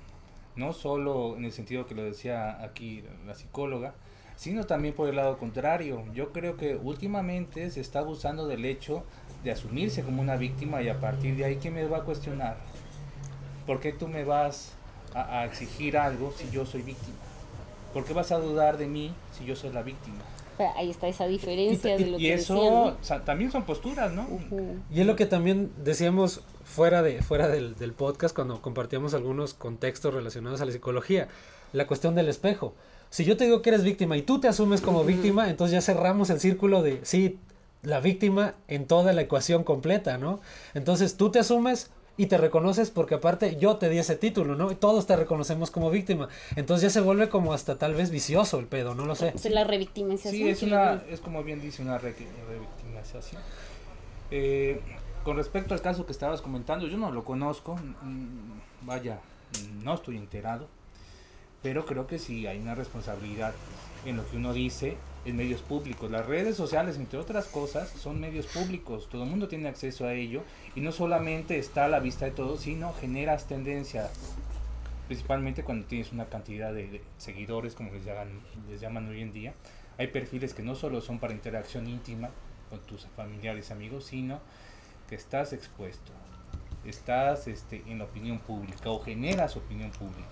no 0.59 0.73
solo 0.73 1.37
en 1.37 1.45
el 1.45 1.53
sentido 1.53 1.87
que 1.87 1.95
lo 1.95 2.03
decía 2.03 2.61
aquí 2.61 3.03
la 3.25 3.33
psicóloga, 3.33 3.95
sino 4.35 4.65
también 4.65 4.93
por 4.93 5.09
el 5.09 5.15
lado 5.15 5.37
contrario. 5.37 6.03
Yo 6.13 6.31
creo 6.31 6.57
que 6.57 6.75
últimamente 6.75 7.71
se 7.71 7.79
está 7.79 7.99
abusando 7.99 8.45
del 8.45 8.65
hecho 8.65 9.03
de 9.43 9.51
asumirse 9.51 10.03
como 10.03 10.21
una 10.21 10.35
víctima 10.35 10.81
y 10.81 10.89
a 10.89 10.99
partir 10.99 11.37
de 11.37 11.45
ahí, 11.45 11.55
¿quién 11.55 11.73
me 11.73 11.87
va 11.87 11.99
a 11.99 12.03
cuestionar? 12.03 12.57
¿Por 13.65 13.79
qué 13.79 13.93
tú 13.93 14.07
me 14.07 14.25
vas 14.25 14.73
a, 15.13 15.45
exigir 15.45 15.97
algo 15.97 16.33
si 16.35 16.49
yo 16.51 16.65
soy 16.65 16.81
víctima? 16.81 17.17
¿Por 17.93 18.03
qué 18.03 18.13
vas 18.13 18.31
a 18.31 18.37
dudar 18.37 18.77
de 18.77 18.87
mí 18.87 19.13
si 19.31 19.45
yo 19.45 19.55
soy 19.55 19.71
la 19.71 19.81
víctima? 19.81 20.19
Ahí 20.75 20.89
está 20.89 21.07
esa 21.07 21.27
diferencia 21.27 21.97
de 21.97 22.07
lo 22.07 22.19
y 22.19 22.27
eso 22.29 22.97
también 23.25 23.51
son 23.51 23.63
posturas, 23.63 24.11
¿no? 24.11 24.27
Y 24.91 25.01
es 25.01 25.07
lo 25.07 25.15
que 25.15 25.25
también 25.25 25.71
decíamos 25.83 26.41
fuera, 26.63 27.01
de, 27.01 27.21
fuera 27.21 27.47
del, 27.47 27.75
podcast 27.93 28.35
cuando 28.35 28.61
compartíamos 28.61 29.13
algunos 29.13 29.53
contextos 29.53 30.13
relacionados 30.13 30.61
a 30.61 30.65
la 30.65 30.71
psicología. 30.71 31.27
La 31.71 31.85
cuestión 31.85 32.15
del 32.15 32.29
espejo. 32.29 32.73
Si 33.09 33.25
yo 33.25 33.37
te 33.37 33.45
digo 33.45 33.61
que 33.61 33.69
eres 33.69 33.83
víctima 33.83 34.17
y 34.17 34.21
tú 34.21 34.39
te 34.39 34.47
asumes 34.47 34.81
como 34.81 35.03
víctima, 35.03 35.49
entonces 35.49 35.73
ya 35.73 35.81
cerramos 35.81 36.29
el 36.29 36.39
círculo 36.39 36.81
de, 36.81 36.99
sí, 37.03 37.39
la 37.81 37.99
víctima 37.99 38.55
en 38.67 38.87
toda 38.87 39.13
la 39.13 39.21
ecuación 39.21 39.63
completa, 39.63 40.17
¿no? 40.17 40.39
Entonces 40.73 41.15
tú 41.15 41.31
te 41.31 41.39
asumes 41.39 41.91
y 42.19 42.25
te 42.25 42.37
reconoces 42.37 42.91
porque 42.91 43.15
aparte 43.15 43.55
yo 43.55 43.77
te 43.77 43.87
di 43.87 43.97
ese 43.97 44.17
título, 44.17 44.53
¿no? 44.53 44.69
Y 44.73 44.75
todos 44.75 45.07
te 45.07 45.15
reconocemos 45.15 45.71
como 45.71 45.89
víctima. 45.89 46.27
Entonces 46.57 46.91
ya 46.91 46.99
se 46.99 46.99
vuelve 46.99 47.29
como 47.29 47.53
hasta 47.53 47.77
tal 47.77 47.95
vez 47.95 48.11
vicioso 48.11 48.59
el 48.59 48.65
pedo, 48.65 48.93
no 48.93 49.05
lo 49.05 49.15
sé. 49.15 49.31
Es 49.33 49.49
la 49.49 49.63
revictimización. 49.63 50.33
Sí, 50.33 50.49
es, 50.49 50.61
una, 50.61 51.01
es 51.09 51.21
como 51.21 51.45
bien 51.45 51.61
dice, 51.61 51.81
una 51.81 51.97
revictimización. 51.97 53.41
Eh, 54.31 54.81
con 55.23 55.37
respecto 55.37 55.73
al 55.73 55.81
caso 55.81 56.05
que 56.05 56.11
estabas 56.11 56.41
comentando, 56.41 56.87
yo 56.87 56.97
no 56.97 57.09
lo 57.09 57.23
conozco, 57.23 57.79
vaya, 58.81 59.21
no 59.81 59.93
estoy 59.93 60.17
enterado, 60.17 60.67
pero 61.63 61.85
creo 61.85 62.05
que 62.05 62.19
sí 62.19 62.47
hay 62.47 62.59
una 62.59 62.75
responsabilidad 62.75 63.53
en 64.03 64.17
lo 64.17 64.29
que 64.29 64.35
uno 64.35 64.51
dice 64.51 64.97
en 65.25 65.35
medios 65.35 65.61
públicos. 65.61 66.09
Las 66.09 66.25
redes 66.25 66.55
sociales, 66.55 66.97
entre 66.97 67.19
otras 67.19 67.45
cosas, 67.47 67.89
son 67.89 68.19
medios 68.19 68.47
públicos, 68.47 69.09
todo 69.09 69.23
el 69.23 69.29
mundo 69.29 69.47
tiene 69.47 69.67
acceso 69.67 70.05
a 70.05 70.13
ello 70.13 70.43
y 70.75 70.81
no 70.81 70.91
solamente 70.91 71.57
está 71.57 71.85
a 71.85 71.89
la 71.89 71.99
vista 71.99 72.25
de 72.25 72.31
todos, 72.31 72.61
sino 72.61 72.93
generas 72.93 73.47
tendencia, 73.47 74.09
principalmente 75.07 75.63
cuando 75.63 75.87
tienes 75.87 76.11
una 76.11 76.25
cantidad 76.25 76.73
de, 76.73 77.01
seguidores, 77.17 77.73
como 77.73 77.91
les 77.91 78.81
llaman, 78.81 79.07
hoy 79.09 79.21
en 79.21 79.33
día. 79.33 79.53
Hay 79.97 80.07
perfiles 80.07 80.53
que 80.53 80.63
no 80.63 80.75
solo 80.75 81.01
son 81.01 81.19
para 81.19 81.33
interacción 81.33 81.87
íntima 81.87 82.29
con 82.69 82.79
tus 82.81 83.05
familiares, 83.15 83.71
amigos, 83.71 84.05
sino 84.05 84.39
que 85.09 85.15
estás 85.15 85.51
expuesto, 85.51 86.11
estás 86.85 87.47
este, 87.47 87.83
en 87.87 87.97
la 87.97 88.05
opinión 88.05 88.39
pública 88.39 88.89
o 88.89 89.01
generas 89.01 89.57
opinión 89.57 89.91
pública. 89.91 90.27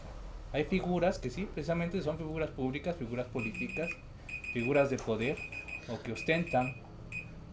Hay 0.53 0.63
figuras 0.63 1.19
que 1.19 1.29
sí, 1.29 1.47
precisamente 1.53 2.01
son 2.01 2.17
figuras 2.17 2.49
públicas, 2.51 2.95
figuras 2.95 3.27
políticas, 3.27 3.89
figuras 4.53 4.89
de 4.89 4.97
poder 4.97 5.37
o 5.89 6.01
que 6.01 6.11
ostentan. 6.11 6.75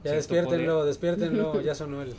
Ya 0.04 0.12
despiértenlo, 0.12 0.84
despiértenlo, 0.84 1.60
ya 1.62 1.74
sonó 1.74 2.02
el. 2.02 2.14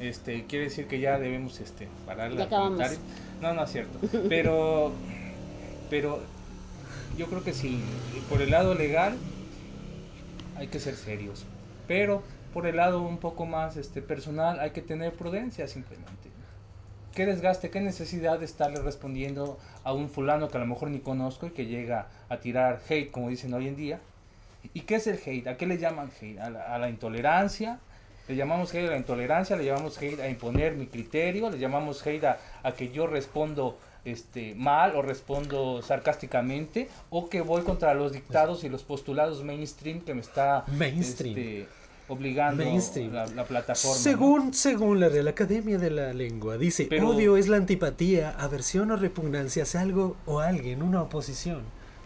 Este, 0.00 0.46
quiere 0.46 0.64
decir 0.66 0.88
que 0.88 0.98
ya 0.98 1.18
debemos 1.18 1.60
este, 1.60 1.88
parar 2.06 2.32
la. 2.32 2.46
No, 2.46 3.54
no 3.54 3.64
es 3.64 3.70
cierto. 3.70 3.98
Pero, 4.28 4.92
pero 5.90 6.20
yo 7.16 7.26
creo 7.26 7.44
que 7.44 7.52
sí, 7.52 7.80
por 8.28 8.40
el 8.40 8.50
lado 8.50 8.74
legal 8.74 9.16
hay 10.56 10.68
que 10.68 10.80
ser 10.80 10.94
serios. 10.94 11.44
Pero 11.86 12.22
por 12.52 12.66
el 12.66 12.76
lado 12.76 13.02
un 13.02 13.18
poco 13.18 13.46
más 13.46 13.76
este, 13.76 14.02
personal, 14.02 14.60
hay 14.60 14.70
que 14.70 14.82
tener 14.82 15.12
prudencia 15.12 15.66
simplemente. 15.68 16.31
¿Qué 17.14 17.26
desgaste, 17.26 17.68
qué 17.70 17.80
necesidad 17.80 18.38
de 18.38 18.46
estarle 18.46 18.80
respondiendo 18.80 19.58
a 19.84 19.92
un 19.92 20.08
fulano 20.08 20.48
que 20.48 20.56
a 20.56 20.60
lo 20.60 20.66
mejor 20.66 20.90
ni 20.90 21.00
conozco 21.00 21.46
y 21.46 21.50
que 21.50 21.66
llega 21.66 22.08
a 22.30 22.38
tirar 22.38 22.80
hate, 22.88 23.10
como 23.10 23.28
dicen 23.28 23.52
hoy 23.52 23.68
en 23.68 23.76
día? 23.76 24.00
¿Y 24.72 24.80
qué 24.80 24.94
es 24.94 25.06
el 25.06 25.18
hate? 25.24 25.46
¿A 25.48 25.56
qué 25.56 25.66
le 25.66 25.76
llaman 25.76 26.10
hate? 26.20 26.38
¿A 26.38 26.78
la, 26.78 26.88
intolerancia? 26.88 27.80
Le 28.28 28.36
llamamos 28.36 28.72
hate 28.72 28.88
a 28.88 28.92
la 28.92 28.96
intolerancia, 28.96 29.56
le 29.56 29.64
llamamos 29.66 29.98
hate 29.98 30.20
a 30.20 30.28
imponer 30.28 30.74
mi 30.74 30.86
criterio, 30.86 31.50
le 31.50 31.58
llamamos 31.58 32.06
hate 32.06 32.24
a, 32.24 32.38
a 32.62 32.72
que 32.72 32.90
yo 32.90 33.06
respondo 33.06 33.76
este, 34.04 34.54
mal 34.54 34.96
o 34.96 35.02
respondo 35.02 35.82
sarcásticamente 35.82 36.88
o 37.10 37.28
que 37.28 37.40
voy 37.40 37.62
contra 37.62 37.94
los 37.94 38.12
dictados 38.12 38.64
y 38.64 38.68
los 38.68 38.82
postulados 38.82 39.44
mainstream 39.44 40.00
que 40.00 40.14
me 40.14 40.20
está 40.20 40.64
Mainstream. 40.68 41.36
este, 41.38 41.68
obligando 42.08 42.64
Mainstream. 42.64 43.12
La, 43.12 43.26
la 43.26 43.44
plataforma. 43.44 43.96
¿no? 43.96 44.02
Según, 44.02 44.54
según 44.54 45.00
la 45.00 45.08
Real 45.08 45.28
Academia 45.28 45.78
de 45.78 45.90
la 45.90 46.12
Lengua, 46.12 46.58
dice, 46.58 46.86
Pero- 46.90 47.10
odio 47.10 47.36
es 47.36 47.48
la 47.48 47.56
antipatía, 47.56 48.30
aversión 48.38 48.90
o 48.90 48.96
repugnancia 48.96 49.62
hacia 49.62 49.80
algo 49.80 50.16
o 50.26 50.40
alguien, 50.40 50.82
una 50.82 51.02
oposición. 51.02 51.62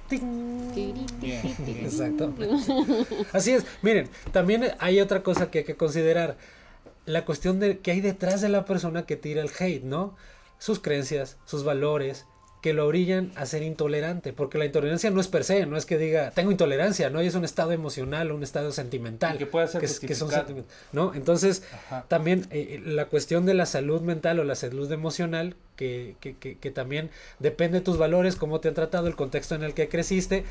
Bien. 0.09 1.57
Exacto. 1.67 2.33
Así 3.33 3.53
es. 3.53 3.65
Miren, 3.83 4.09
también 4.33 4.65
hay 4.79 5.01
otra 5.01 5.23
cosa 5.23 5.51
que 5.51 5.59
hay 5.61 5.65
que 5.65 5.77
considerar. 5.77 6.37
La 7.07 7.25
cuestión 7.25 7.61
de 7.61 7.79
que 7.79 7.91
hay 7.93 8.01
detrás 8.01 8.41
de 8.41 8.49
la 8.49 8.65
persona 8.65 9.07
que 9.07 9.17
tira 9.17 9.41
el 9.43 9.51
hate, 9.59 9.85
¿no? 9.85 10.15
Sus 10.59 10.81
creencias, 10.81 11.37
sus 11.45 11.63
valores, 11.65 12.27
que 12.67 12.73
lo 12.73 12.85
orillan 12.85 13.31
a 13.37 13.47
ser 13.47 13.63
intolerante. 13.63 14.33
Porque 14.33 14.59
la 14.59 14.65
intolerancia 14.65 15.09
no 15.13 15.21
es 15.21 15.29
per 15.29 15.45
se, 15.45 15.67
no 15.67 15.77
es 15.77 15.87
que 15.87 15.99
diga, 15.99 16.33
tengo 16.33 16.51
intolerancia, 16.51 17.11
¿no? 17.11 17.23
Y 17.23 17.29
es 17.29 17.37
un 17.37 17.45
estado 17.45 17.71
emocional, 17.71 18.33
un 18.33 18.43
estado 18.43 18.73
sentimental. 18.73 19.37
Y 19.37 19.39
que 19.39 19.47
puede 19.47 19.69
ser 19.69 19.85
es- 19.85 20.01
que 20.01 20.17
son 20.17 20.31
¿no? 20.91 21.15
Entonces, 21.15 21.63
Ajá. 21.73 22.07
también 22.09 22.49
eh, 22.51 22.83
la 22.85 23.05
cuestión 23.05 23.47
de 23.47 23.55
la 23.55 23.67
salud 23.67 24.01
mental 24.01 24.41
o 24.41 24.45
la 24.45 24.57
salud 24.57 24.91
emocional, 24.91 25.55
que, 25.77 26.17
que, 26.19 26.37
que, 26.39 26.59
que 26.59 26.71
también 26.73 27.11
depende 27.39 27.79
de 27.79 27.85
tus 27.85 27.99
valores, 27.99 28.35
cómo 28.35 28.59
te 28.59 28.67
han 28.67 28.75
tratado, 28.75 29.07
el 29.07 29.15
contexto 29.15 29.55
en 29.55 29.63
el 29.63 29.73
que 29.73 29.89
creciste, 29.89 30.43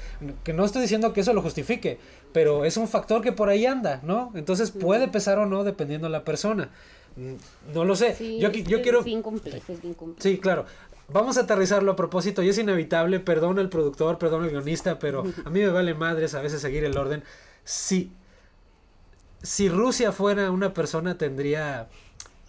que 0.45 0.53
no 0.53 0.63
estoy 0.63 0.83
diciendo 0.83 1.11
que 1.11 1.19
eso 1.19 1.33
lo 1.33 1.41
justifique, 1.41 1.97
pero 2.31 2.63
es 2.63 2.77
un 2.77 2.87
factor 2.87 3.21
que 3.21 3.33
por 3.33 3.49
ahí 3.49 3.65
anda, 3.65 3.99
¿no? 4.03 4.31
Entonces 4.35 4.71
puede 4.71 5.09
pesar 5.09 5.37
o 5.39 5.45
no 5.45 5.65
dependiendo 5.65 6.07
de 6.07 6.11
la 6.13 6.23
persona. 6.23 6.69
Mm, 7.17 7.33
No 7.73 7.83
lo 7.83 7.95
sé. 7.97 8.15
Sí, 8.15 8.39
yo, 8.39 8.47
es 8.47 8.53
qui- 8.55 8.63
yo 8.65 8.77
que 8.77 8.83
quiero... 8.83 8.99
Es 8.99 9.05
bien 9.05 9.21
complejo, 9.21 9.73
es 9.73 9.81
bien 9.81 9.93
complejo. 9.95 10.21
Sí, 10.21 10.37
claro. 10.37 10.65
Vamos 11.07 11.37
a 11.37 11.41
aterrizarlo 11.41 11.91
a 11.91 11.95
propósito, 11.95 12.41
y 12.41 12.49
es 12.49 12.57
inevitable, 12.57 13.19
perdón 13.19 13.59
el 13.59 13.69
productor, 13.69 14.17
perdón 14.17 14.43
el 14.45 14.49
guionista, 14.49 14.97
pero 14.97 15.23
a 15.45 15.49
mí 15.49 15.59
me 15.59 15.69
vale 15.69 15.93
madres 15.93 16.33
a 16.33 16.41
veces 16.41 16.61
seguir 16.61 16.83
el 16.83 16.97
orden. 16.97 17.23
Si, 17.63 18.11
si 19.43 19.69
Rusia 19.69 20.11
fuera 20.11 20.49
una 20.49 20.73
persona, 20.73 21.17
tendría, 21.17 21.89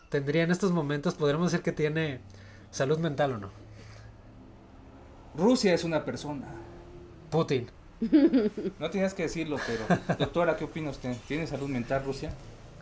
tendría 0.08 0.42
en 0.42 0.50
estos 0.50 0.72
momentos, 0.72 1.14
podríamos 1.14 1.52
decir 1.52 1.62
que 1.62 1.72
tiene 1.72 2.20
salud 2.70 2.98
mental 2.98 3.34
o 3.34 3.38
no. 3.38 3.50
Rusia 5.36 5.74
es 5.74 5.84
una 5.84 6.04
persona. 6.04 6.46
Putin. 7.30 7.70
No 8.78 8.90
tienes 8.90 9.14
que 9.14 9.24
decirlo, 9.24 9.58
pero 9.66 10.16
doctora, 10.18 10.56
¿qué 10.56 10.64
opina 10.64 10.90
usted? 10.90 11.14
¿Tiene 11.28 11.46
salud 11.46 11.68
mental 11.68 12.04
Rusia? 12.04 12.32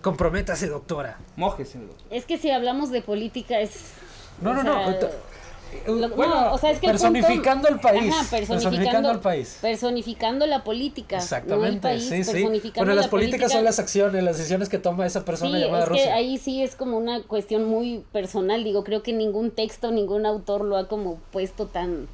Comprométase, 0.03 0.69
doctora. 0.69 1.19
Mójese, 1.37 1.79
doctor. 1.79 2.07
Es 2.11 2.27
que 2.27 2.39
si 2.39 2.51
hablamos 2.51 2.91
de 2.91 3.03
política 3.03 3.61
es... 3.61 3.93
No, 4.41 4.53
no, 4.55 4.63
sea, 4.63 4.73
no. 4.73 5.09
Lo- 5.87 6.09
bueno, 6.11 6.35
no, 6.41 6.53
o 6.55 6.59
sea, 6.59 6.71
es 6.71 6.79
que 6.79 6.87
el 6.87 6.93
personificando 6.93 7.69
punto- 7.69 7.89
el 7.89 7.99
país. 7.99 8.13
Ajá, 8.15 8.27
personificando 8.31 9.11
al 9.11 9.21
país. 9.21 9.59
Personificando 9.61 10.47
la 10.47 10.65
política. 10.65 11.17
Exactamente, 11.17 11.67
no 11.69 11.75
el 11.75 11.81
país, 11.81 12.09
sí, 12.09 12.25
sí. 12.25 12.43
Bueno, 12.77 12.95
las 12.95 13.07
la 13.07 13.11
políticas 13.11 13.11
política. 13.11 13.49
son 13.49 13.65
las 13.65 13.79
acciones, 13.79 14.23
las 14.23 14.37
decisiones 14.39 14.69
que 14.69 14.79
toma 14.79 15.07
esa 15.07 15.25
persona 15.25 15.57
Sí, 15.59 15.65
llamada 15.65 15.85
es 15.85 15.89
que 15.91 15.95
Rusia. 15.97 16.15
ahí 16.15 16.39
sí 16.39 16.63
es 16.63 16.77
como 16.77 16.97
una 16.99 17.23
cuestión 17.23 17.65
muy 17.65 18.05
personal. 18.13 18.65
Digo, 18.65 18.85
creo 18.85 19.03
que 19.03 19.13
ningún 19.13 19.51
texto, 19.51 19.91
ningún 19.91 20.27
autor 20.27 20.63
lo 20.65 20.77
ha 20.77 20.89
como 20.89 21.17
puesto 21.33 21.67
tan 21.67 22.09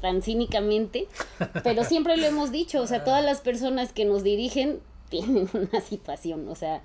tan 0.00 0.20
cínicamente, 0.22 1.08
pero 1.64 1.82
siempre 1.82 2.16
lo 2.18 2.26
hemos 2.26 2.52
dicho, 2.52 2.82
o 2.82 2.86
sea, 2.86 3.02
todas 3.02 3.24
las 3.24 3.40
personas 3.40 3.92
que 3.94 4.04
nos 4.04 4.22
dirigen 4.22 4.78
tienen 5.08 5.48
una 5.54 5.80
situación, 5.80 6.46
o 6.48 6.54
sea, 6.54 6.82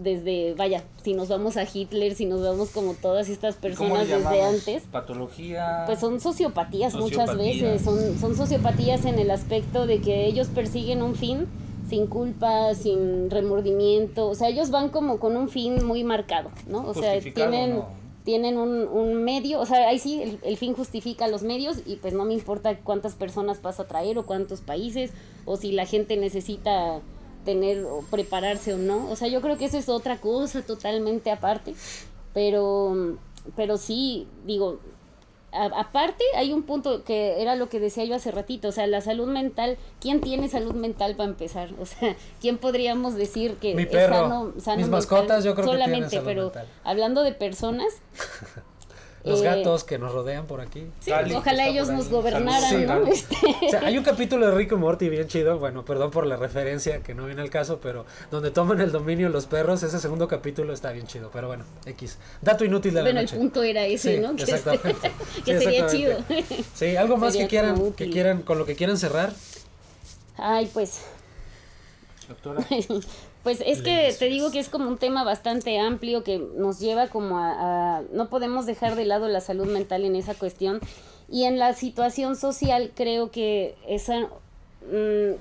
desde, 0.00 0.54
vaya, 0.54 0.84
si 1.02 1.14
nos 1.14 1.28
vamos 1.28 1.56
a 1.56 1.64
Hitler, 1.64 2.14
si 2.14 2.26
nos 2.26 2.42
vamos 2.42 2.70
como 2.70 2.94
todas 2.94 3.28
estas 3.28 3.56
¿Cómo 3.56 3.68
le 3.68 3.76
personas 3.76 4.08
desde 4.08 4.42
antes, 4.42 4.82
Patología. 4.90 5.84
pues 5.86 6.00
son 6.00 6.20
sociopatías, 6.20 6.94
muchas 6.94 7.36
veces, 7.36 7.82
son, 7.82 8.18
son 8.18 8.36
sociopatías 8.36 9.04
en 9.04 9.18
el 9.18 9.30
aspecto 9.30 9.86
de 9.86 10.00
que 10.00 10.26
ellos 10.26 10.48
persiguen 10.48 11.02
un 11.02 11.14
fin 11.14 11.46
sin 11.88 12.06
culpa, 12.06 12.74
sin 12.74 13.30
remordimiento, 13.30 14.28
o 14.28 14.34
sea, 14.34 14.48
ellos 14.48 14.70
van 14.70 14.88
como 14.88 15.18
con 15.18 15.36
un 15.36 15.48
fin 15.48 15.84
muy 15.84 16.04
marcado, 16.04 16.50
¿no? 16.66 16.86
O 16.86 16.94
sea, 16.94 17.20
tienen, 17.20 17.76
¿no? 17.76 17.88
tienen 18.24 18.56
un, 18.56 18.88
un 18.88 19.22
medio, 19.22 19.60
o 19.60 19.66
sea, 19.66 19.88
ahí 19.88 19.98
sí, 19.98 20.22
el, 20.22 20.38
el 20.42 20.56
fin 20.56 20.74
justifica 20.74 21.28
los 21.28 21.42
medios 21.42 21.80
y 21.84 21.96
pues 21.96 22.14
no 22.14 22.24
me 22.24 22.34
importa 22.34 22.78
cuántas 22.78 23.14
personas 23.14 23.60
vas 23.60 23.78
a 23.78 23.88
traer 23.88 24.16
o 24.16 24.24
cuántos 24.24 24.60
países, 24.60 25.10
o 25.44 25.56
si 25.56 25.72
la 25.72 25.84
gente 25.84 26.16
necesita 26.16 27.00
tener 27.44 27.84
o 27.84 28.02
prepararse 28.10 28.74
o 28.74 28.78
no, 28.78 29.10
o 29.10 29.16
sea, 29.16 29.28
yo 29.28 29.40
creo 29.40 29.58
que 29.58 29.64
eso 29.66 29.78
es 29.78 29.88
otra 29.88 30.18
cosa 30.18 30.62
totalmente 30.62 31.30
aparte, 31.30 31.74
pero, 32.34 33.16
pero 33.56 33.76
sí, 33.76 34.26
digo, 34.46 34.78
a- 35.52 35.80
aparte 35.80 36.24
hay 36.36 36.52
un 36.52 36.62
punto 36.62 37.04
que 37.04 37.42
era 37.42 37.56
lo 37.56 37.68
que 37.68 37.78
decía 37.80 38.04
yo 38.04 38.14
hace 38.14 38.30
ratito, 38.30 38.68
o 38.68 38.72
sea, 38.72 38.86
la 38.86 39.00
salud 39.02 39.26
mental, 39.28 39.76
¿quién 40.00 40.20
tiene 40.20 40.48
salud 40.48 40.72
mental 40.74 41.14
para 41.16 41.28
empezar? 41.28 41.68
O 41.80 41.84
sea, 41.86 42.16
¿quién 42.40 42.56
podríamos 42.58 43.14
decir 43.16 43.56
que 43.56 43.74
Mi 43.74 43.82
es 43.82 43.88
perro, 43.88 44.14
sano, 44.14 44.28
sano 44.58 44.76
mis 44.76 44.86
mental? 44.86 44.90
mascotas, 44.90 45.44
yo 45.44 45.54
creo 45.54 45.66
que 45.66 45.70
tienen 45.72 45.84
Solamente, 45.84 46.10
salud 46.16 46.26
pero 46.26 46.42
mental. 46.44 46.68
hablando 46.84 47.22
de 47.22 47.32
personas, 47.32 47.92
Los 49.24 49.40
eh, 49.40 49.44
gatos 49.44 49.84
que 49.84 49.98
nos 49.98 50.12
rodean 50.12 50.46
por 50.46 50.60
aquí. 50.60 50.86
sí, 51.00 51.12
ojalá 51.34 51.68
ellos 51.68 51.88
nos 51.88 52.08
gobernaran, 52.08 52.70
Sí, 52.70 52.76
¿no? 52.86 53.06
Este, 53.06 53.36
O 53.66 53.70
sea, 53.70 53.80
hay 53.86 53.96
un 53.96 54.02
capítulo 54.12 54.46
de 54.46 54.52
Rico 54.52 54.74
y 54.74 54.78
Morty 54.78 55.08
bien 55.08 55.28
chido, 55.28 55.58
bueno, 55.58 55.84
perdón 55.84 56.10
por 56.10 56.26
la 56.26 56.36
referencia 56.36 57.02
que 57.02 57.14
no 57.14 57.26
viene 57.26 57.40
al 57.42 57.50
caso, 57.50 57.78
pero 57.80 58.04
donde 58.30 58.50
toman 58.50 58.80
el 58.80 58.90
dominio 58.90 59.28
los 59.28 59.46
perros, 59.46 59.82
ese 59.84 60.00
segundo 60.00 60.26
capítulo 60.26 60.72
está 60.72 60.90
bien 60.92 61.06
chido, 61.06 61.30
pero 61.32 61.46
bueno, 61.46 61.64
X. 61.86 62.18
Dato 62.40 62.64
inútil 62.64 62.94
de 62.94 63.00
la 63.02 63.04
bueno, 63.04 63.20
el 63.20 63.28
punto 63.28 63.62
era 63.62 63.84
ese, 63.86 64.16
Sí, 64.16 64.20
¿no? 64.20 64.34
Que, 64.34 64.42
este- 64.42 64.54
exactamente. 64.56 65.12
que 65.44 65.58
Sí, 65.58 65.64
sería 65.64 65.86
chido. 65.86 66.18
Sí, 66.74 66.96
algo 66.96 67.16
más 67.16 67.32
Sería 67.32 67.46
que 67.46 67.50
quieran, 67.50 67.92
que 67.92 68.10
quieran, 68.10 68.42
con 68.42 68.58
lo 68.58 68.66
que 68.66 68.74
quieran 68.74 68.98
cerrar. 68.98 69.32
Ay, 70.36 70.68
pues, 70.72 71.02
Doctora. 72.28 72.64
Pues 73.42 73.60
es 73.66 73.82
que 73.82 74.14
te 74.18 74.26
digo 74.26 74.50
que 74.52 74.60
es 74.60 74.68
como 74.68 74.88
un 74.88 74.98
tema 74.98 75.24
bastante 75.24 75.78
amplio 75.80 76.22
que 76.22 76.38
nos 76.38 76.78
lleva 76.78 77.08
como 77.08 77.38
a, 77.38 77.98
a- 77.98 78.02
no 78.12 78.28
podemos 78.28 78.66
dejar 78.66 78.94
de 78.94 79.04
lado 79.04 79.26
la 79.28 79.40
salud 79.40 79.66
mental 79.66 80.04
en 80.04 80.14
esa 80.14 80.34
cuestión. 80.34 80.80
Y 81.28 81.44
en 81.44 81.58
la 81.58 81.72
situación 81.74 82.36
social 82.36 82.92
creo 82.94 83.30
que 83.30 83.74
esa 83.88 84.28
mm, 84.90 85.34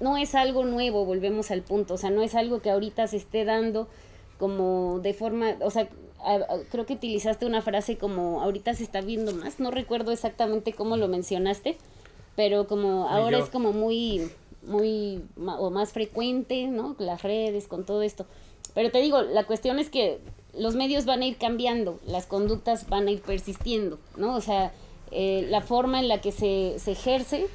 no 0.00 0.16
es 0.18 0.34
algo 0.34 0.64
nuevo, 0.64 1.04
volvemos 1.04 1.50
al 1.50 1.62
punto, 1.62 1.94
o 1.94 1.96
sea, 1.96 2.10
no 2.10 2.22
es 2.22 2.34
algo 2.34 2.60
que 2.60 2.70
ahorita 2.70 3.06
se 3.08 3.16
esté 3.16 3.44
dando 3.44 3.88
como 4.38 5.00
de 5.02 5.14
forma, 5.14 5.56
o 5.62 5.70
sea, 5.70 5.88
a- 6.22 6.34
a- 6.34 6.58
creo 6.70 6.84
que 6.86 6.92
utilizaste 6.94 7.46
una 7.46 7.62
frase 7.62 7.96
como 7.96 8.42
ahorita 8.42 8.74
se 8.74 8.84
está 8.84 9.00
viendo 9.00 9.32
más, 9.32 9.58
no 9.58 9.70
recuerdo 9.70 10.12
exactamente 10.12 10.74
cómo 10.74 10.96
lo 10.98 11.08
mencionaste, 11.08 11.78
pero 12.36 12.66
como 12.66 13.08
ahora 13.08 13.38
es 13.38 13.48
como 13.50 13.72
muy 13.72 14.30
muy 14.66 15.22
o 15.58 15.70
más 15.70 15.92
frecuente, 15.92 16.66
¿no? 16.66 16.94
Las 16.98 17.22
redes 17.22 17.66
con 17.68 17.84
todo 17.84 18.02
esto. 18.02 18.26
Pero 18.74 18.90
te 18.90 19.00
digo, 19.00 19.22
la 19.22 19.44
cuestión 19.46 19.78
es 19.78 19.88
que 19.90 20.20
los 20.52 20.74
medios 20.74 21.04
van 21.06 21.22
a 21.22 21.26
ir 21.26 21.38
cambiando, 21.38 21.98
las 22.06 22.26
conductas 22.26 22.88
van 22.88 23.08
a 23.08 23.10
ir 23.10 23.22
persistiendo, 23.22 23.98
¿no? 24.16 24.34
O 24.34 24.40
sea, 24.40 24.72
eh, 25.12 25.46
la 25.48 25.60
forma 25.60 26.00
en 26.00 26.08
la 26.08 26.20
que 26.20 26.32
se, 26.32 26.78
se 26.78 26.92
ejerce 26.92 27.46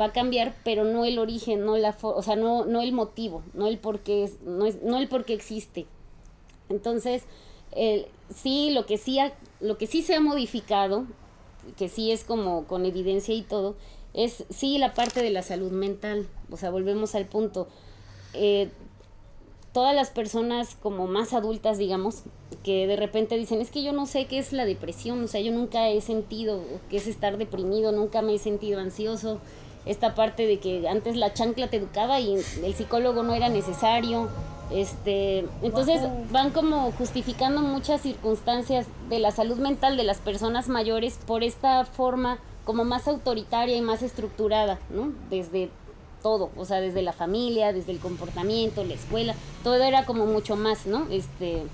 va 0.00 0.06
a 0.06 0.12
cambiar, 0.12 0.54
pero 0.64 0.84
no 0.84 1.04
el 1.04 1.18
origen, 1.18 1.64
no 1.64 1.76
la 1.76 1.96
o 2.02 2.22
sea, 2.22 2.36
no, 2.36 2.64
no 2.64 2.80
el 2.82 2.92
motivo, 2.92 3.42
no 3.54 3.66
el 3.66 3.78
por 3.78 4.00
qué 4.00 4.30
no 4.44 4.66
es, 4.66 4.82
no 4.82 4.98
el 4.98 5.08
por 5.08 5.30
existe. 5.30 5.86
Entonces, 6.68 7.24
eh, 7.72 8.08
sí, 8.34 8.70
lo 8.70 8.86
que 8.86 8.98
sí, 8.98 9.18
ha- 9.18 9.32
lo 9.60 9.76
que 9.78 9.86
sí 9.86 10.02
se 10.02 10.14
ha 10.14 10.20
modificado, 10.20 11.04
que 11.76 11.88
sí 11.88 12.10
es 12.10 12.24
como 12.24 12.64
con 12.66 12.86
evidencia 12.86 13.34
y 13.34 13.42
todo, 13.42 13.74
es 14.14 14.44
sí 14.50 14.78
la 14.78 14.94
parte 14.94 15.22
de 15.22 15.30
la 15.30 15.42
salud 15.42 15.70
mental. 15.70 16.26
O 16.50 16.56
sea, 16.56 16.70
volvemos 16.70 17.14
al 17.14 17.26
punto. 17.26 17.68
Eh, 18.34 18.70
todas 19.72 19.94
las 19.94 20.10
personas 20.10 20.76
como 20.80 21.06
más 21.06 21.32
adultas, 21.32 21.78
digamos, 21.78 22.22
que 22.62 22.86
de 22.86 22.96
repente 22.96 23.36
dicen, 23.36 23.60
es 23.60 23.70
que 23.70 23.82
yo 23.82 23.92
no 23.92 24.06
sé 24.06 24.26
qué 24.26 24.38
es 24.38 24.52
la 24.52 24.64
depresión, 24.64 25.24
o 25.24 25.28
sea, 25.28 25.40
yo 25.40 25.52
nunca 25.52 25.88
he 25.88 26.00
sentido 26.00 26.60
qué 26.90 26.98
es 26.98 27.06
estar 27.06 27.38
deprimido, 27.38 27.92
nunca 27.92 28.22
me 28.22 28.34
he 28.34 28.38
sentido 28.38 28.80
ansioso. 28.80 29.40
Esta 29.84 30.14
parte 30.14 30.46
de 30.46 30.60
que 30.60 30.86
antes 30.86 31.16
la 31.16 31.34
chancla 31.34 31.68
te 31.68 31.78
educaba 31.78 32.20
y 32.20 32.34
el 32.34 32.74
psicólogo 32.74 33.24
no 33.24 33.34
era 33.34 33.48
necesario. 33.48 34.28
Este, 34.70 35.44
entonces 35.62 36.00
van 36.30 36.50
como 36.50 36.92
justificando 36.92 37.60
muchas 37.60 38.00
circunstancias 38.00 38.86
de 39.10 39.18
la 39.18 39.32
salud 39.32 39.58
mental 39.58 39.96
de 39.96 40.04
las 40.04 40.18
personas 40.18 40.68
mayores 40.68 41.18
por 41.26 41.42
esta 41.42 41.84
forma 41.84 42.38
como 42.64 42.84
más 42.84 43.08
autoritaria 43.08 43.76
y 43.76 43.80
más 43.80 44.02
estructurada, 44.02 44.78
¿no? 44.90 45.12
Desde 45.30 45.70
todo, 46.22 46.50
o 46.56 46.64
sea, 46.64 46.80
desde 46.80 47.02
la 47.02 47.12
familia, 47.12 47.72
desde 47.72 47.92
el 47.92 47.98
comportamiento, 47.98 48.84
la 48.84 48.94
escuela, 48.94 49.34
todo 49.64 49.74
era 49.74 50.06
como 50.06 50.26
mucho 50.26 50.54
más, 50.56 50.86
¿no? 50.86 51.06
Este, 51.10 51.64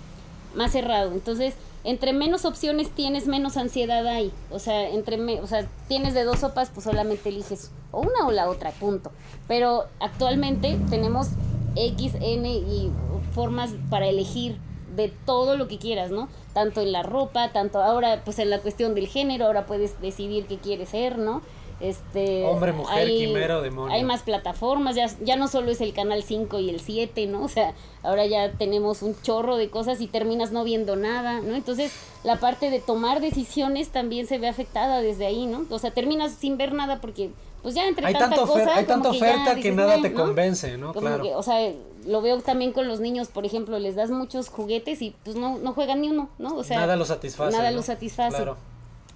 más 0.55 0.72
cerrado. 0.72 1.12
Entonces, 1.12 1.55
entre 1.85 2.12
menos 2.14 2.44
opciones 2.46 2.90
tienes, 2.90 3.27
menos 3.27 3.57
ansiedad 3.59 4.07
hay. 4.07 4.33
O 4.51 4.59
sea, 4.59 4.88
entre 4.88 5.18
me- 5.18 5.40
o 5.40 5.46
sea, 5.46 5.66
tienes 5.88 6.14
de 6.14 6.24
dos 6.24 6.38
sopas, 6.40 6.70
pues 6.72 6.85
solamente 6.85 7.29
eliges 7.29 7.70
o 7.92 8.01
una 8.01 8.27
o 8.27 8.31
la 8.31 8.48
otra, 8.48 8.70
punto. 8.72 9.12
Pero 9.46 9.85
actualmente 10.01 10.79
tenemos 10.88 11.29
X, 11.77 12.14
N 12.20 12.48
y 12.51 12.90
formas 13.35 13.70
para 13.90 14.07
elegir 14.09 14.57
de 14.98 15.08
todo 15.24 15.56
lo 15.56 15.68
que 15.68 15.78
quieras, 15.78 16.11
¿no? 16.11 16.28
Tanto 16.52 16.82
en 16.82 16.92
la 16.92 17.02
ropa, 17.02 17.52
tanto 17.52 17.80
ahora 17.82 18.22
pues 18.24 18.38
en 18.38 18.50
la 18.50 18.58
cuestión 18.58 18.94
del 18.94 19.06
género, 19.06 19.46
ahora 19.46 19.64
puedes 19.64 20.00
decidir 20.02 20.46
qué 20.46 20.58
quieres 20.58 20.90
ser, 20.90 21.16
¿no? 21.16 21.40
Este, 21.80 22.44
Hombre, 22.44 22.72
mujer, 22.72 23.06
quimera 23.06 23.58
o 23.58 23.62
demonio. 23.62 23.94
Hay 23.94 24.02
más 24.02 24.22
plataformas, 24.22 24.96
ya, 24.96 25.06
ya 25.20 25.37
no 25.37 25.46
solo 25.46 25.70
es 25.70 25.80
el 25.80 25.92
canal 25.92 26.24
5 26.24 26.58
y 26.58 26.70
el 26.70 26.80
7, 26.80 27.26
¿no? 27.28 27.44
O 27.44 27.48
sea, 27.48 27.72
ahora 28.02 28.26
ya 28.26 28.50
tenemos 28.52 29.02
un 29.02 29.14
chorro 29.22 29.56
de 29.56 29.70
cosas 29.70 30.00
y 30.00 30.08
terminas 30.08 30.50
no 30.50 30.64
viendo 30.64 30.96
nada, 30.96 31.40
¿no? 31.40 31.54
Entonces, 31.54 31.92
la 32.24 32.37
parte 32.37 32.70
de 32.70 32.80
tomar 32.80 33.20
decisiones 33.20 33.90
también 33.90 34.26
se 34.26 34.38
ve 34.38 34.48
afectada 34.48 35.00
desde 35.02 35.26
ahí, 35.26 35.46
¿no? 35.46 35.66
O 35.70 35.78
sea, 35.78 35.92
terminas 35.92 36.32
sin 36.32 36.56
ver 36.56 36.74
nada 36.74 37.00
porque 37.00 37.30
pues 37.68 37.74
ya 37.76 37.87
entre 37.87 38.07
hay 38.07 38.12
tanta 38.14 38.28
tanta 38.31 38.40
cosa, 38.40 38.52
oferta, 38.54 38.76
hay 38.76 38.85
como 38.87 39.02
tanta 39.02 39.11
que 39.11 39.18
ya 39.18 39.26
oferta 39.33 39.50
que 39.50 39.57
dices, 39.57 39.74
nada 39.76 40.00
te 40.00 40.11
¿no? 40.11 40.16
convence, 40.20 40.78
¿no? 40.78 40.94
Como 40.94 41.07
Claro. 41.07 41.22
que, 41.22 41.35
o 41.35 41.42
sea, 41.42 41.72
lo 42.07 42.22
veo 42.22 42.40
también 42.40 42.72
con 42.72 42.88
los 42.88 43.00
niños, 43.00 43.28
por 43.28 43.44
ejemplo, 43.44 43.78
les 43.78 43.94
das 43.94 44.11
muchos 44.11 44.48
juguetes 44.48 45.02
y 45.02 45.14
pues 45.24 45.37
no, 45.37 45.59
no 45.59 45.74
juegan 45.74 46.00
ni 46.00 46.09
uno, 46.09 46.31
¿no? 46.38 46.57
O 46.57 46.64
sea, 46.64 46.78
nada 46.81 46.96
lo 46.96 47.04
satisface. 47.04 47.57
nada 47.57 47.70
¿no? 47.70 47.76
lo 47.76 47.83
satisface. 47.83 48.37
Claro. 48.37 48.57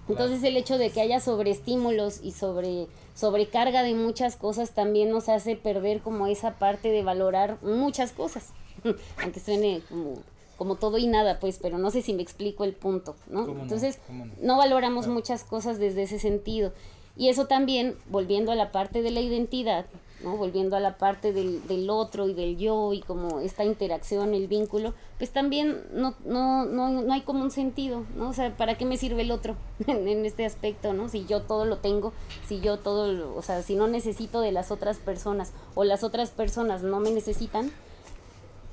Entonces 0.09 0.43
el 0.43 0.57
hecho 0.57 0.79
de 0.79 0.91
que 0.91 1.01
haya 1.01 1.21
sobreestímulos 1.21 2.21
y 2.23 2.33
sobre 2.33 2.89
sobrecarga 3.15 3.83
de 3.83 3.95
muchas 3.95 4.37
cosas 4.37 4.73
también 4.73 5.11
nos 5.11 5.29
hace 5.29 5.55
perder 5.57 6.01
como 6.01 6.27
esa 6.27 6.53
parte 6.59 6.91
de 6.91 7.03
valorar 7.03 7.57
muchas 7.63 8.13
cosas. 8.13 8.49
Aunque 9.23 9.39
suene 9.41 9.81
como, 9.89 10.15
como 10.59 10.75
todo 10.75 10.99
y 10.99 11.07
nada, 11.07 11.39
pues, 11.41 11.59
pero 11.63 11.79
no 11.79 11.91
sé 11.91 12.03
si 12.03 12.15
me 12.15 12.23
explico 12.23 12.65
el 12.65 12.73
punto, 12.73 13.15
¿no? 13.29 13.43
¿Cómo 13.47 13.55
no? 13.59 13.63
Entonces 13.63 13.99
¿Cómo 14.07 14.27
no? 14.27 14.33
no 14.41 14.57
valoramos 14.57 15.05
Claro. 15.05 15.15
muchas 15.15 15.45
cosas 15.45 15.79
desde 15.79 16.03
ese 16.03 16.19
sentido. 16.19 16.73
Y 17.17 17.29
eso 17.29 17.47
también, 17.47 17.97
volviendo 18.07 18.53
a 18.53 18.55
la 18.55 18.73
parte 18.73 19.03
de 19.03 19.11
la 19.11 19.21
identidad, 19.21 19.87
¿no? 20.23 20.37
volviendo 20.37 20.77
a 20.77 20.81
la 20.81 20.97
parte 20.97 21.33
del, 21.33 21.67
del 21.67 21.91
otro 21.91 22.29
y 22.29 22.35
del 22.35 22.57
yo 22.57 22.93
y 22.93 23.01
como 23.01 23.41
esta 23.41 23.65
interacción, 23.65 24.35
el 24.35 24.47
vínculo, 24.47 24.95
pues 25.19 25.31
también 25.31 25.83
no, 25.93 26.15
no, 26.25 26.65
no, 26.65 26.89
no 26.89 27.13
hay 27.13 27.23
como 27.23 27.43
un 27.43 27.51
sentido, 27.51 28.05
¿no? 28.17 28.31
O 28.31 28.33
sea, 28.33 28.57
¿para 28.57 28.77
qué 28.77 28.85
me 28.85 28.97
sirve 28.97 29.23
el 29.23 29.31
otro 29.31 29.57
en, 29.87 30.25
este 30.25 30.45
aspecto, 30.45 30.93
¿no? 30.93 31.09
Si 31.09 31.27
yo 31.27 31.43
todo 31.43 31.65
lo 31.65 31.79
tengo, 31.79 32.13
si 32.47 32.61
yo 32.61 32.79
todo, 32.79 33.37
o 33.37 33.43
sea, 33.43 33.63
si 33.63 33.75
no 33.75 33.87
necesito 33.87 34.41
de 34.41 34.53
las 34.53 34.71
otras 34.71 34.99
personas 34.99 35.53
o 35.75 35.85
las 35.85 36.03
otras 36.03 36.31
personas 36.31 36.83
no 36.83 37.01
me 37.01 37.11
necesitan, 37.11 37.71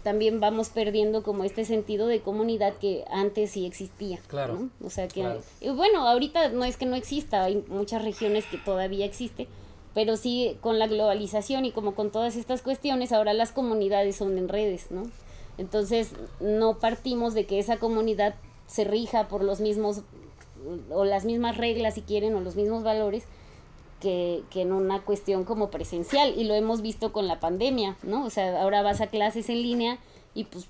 también 0.10 0.40
vamos 0.40 0.70
perdiendo 0.70 1.22
como 1.22 1.44
este 1.44 1.66
sentido 1.66 2.08
de 2.08 2.22
comunidad 2.22 2.74
que 2.82 3.06
antes 3.12 3.52
sí 3.52 3.68
existía. 3.68 4.18
Claro, 4.28 4.56
¿no? 4.56 4.88
O 4.88 4.90
sea 4.90 5.08
que, 5.08 5.22
claro. 5.22 5.42
bueno, 5.76 6.08
ahorita 6.08 6.50
no 6.50 6.66
es 6.66 6.78
que 6.78 6.88
no 6.88 6.96
exista, 6.96 7.44
hay 7.44 7.64
muchas 7.68 8.04
regiones 8.04 8.48
que 8.48 8.58
todavía 8.58 9.06
existe, 9.06 9.48
pero 9.94 10.18
sí 10.18 10.58
con 10.62 10.80
la 10.80 10.88
globalización 10.88 11.64
y 11.64 11.72
como 11.72 11.94
con 11.94 12.10
todas 12.10 12.36
estas 12.38 12.64
cuestiones, 12.64 13.12
ahora 13.12 13.34
las 13.34 13.52
comunidades 13.52 14.16
son 14.16 14.36
en 14.40 14.50
redes, 14.50 14.90
¿no? 14.90 15.04
Entonces 15.60 16.14
no 16.40 16.80
partimos 16.80 17.36
de 17.36 17.46
que 17.46 17.60
esa 17.60 17.78
comunidad 17.78 18.34
se 18.66 18.86
rija 18.86 19.28
por 19.28 19.44
los 19.44 19.60
mismos 19.60 20.02
o 20.90 21.06
las 21.06 21.24
mismas 21.24 21.56
reglas 21.56 21.94
si 21.94 22.02
quieren 22.02 22.34
o 22.34 22.40
los 22.40 22.56
mismos 22.56 22.82
valores 22.82 23.26
que, 24.00 24.44
que 24.50 24.62
en 24.62 24.72
una 24.72 25.02
cuestión 25.02 25.44
como 25.44 25.70
presencial 25.70 26.34
y 26.38 26.44
lo 26.46 26.54
hemos 26.54 26.82
visto 26.82 27.12
con 27.12 27.28
la 27.28 27.40
pandemia, 27.40 27.98
¿no? 28.04 28.26
O 28.26 28.30
sea, 28.30 28.62
ahora 28.62 28.82
vas 28.82 29.02
a 29.02 29.08
clases 29.08 29.50
en 29.50 29.62
línea 29.62 30.00
y 30.34 30.46
pues 30.46 30.68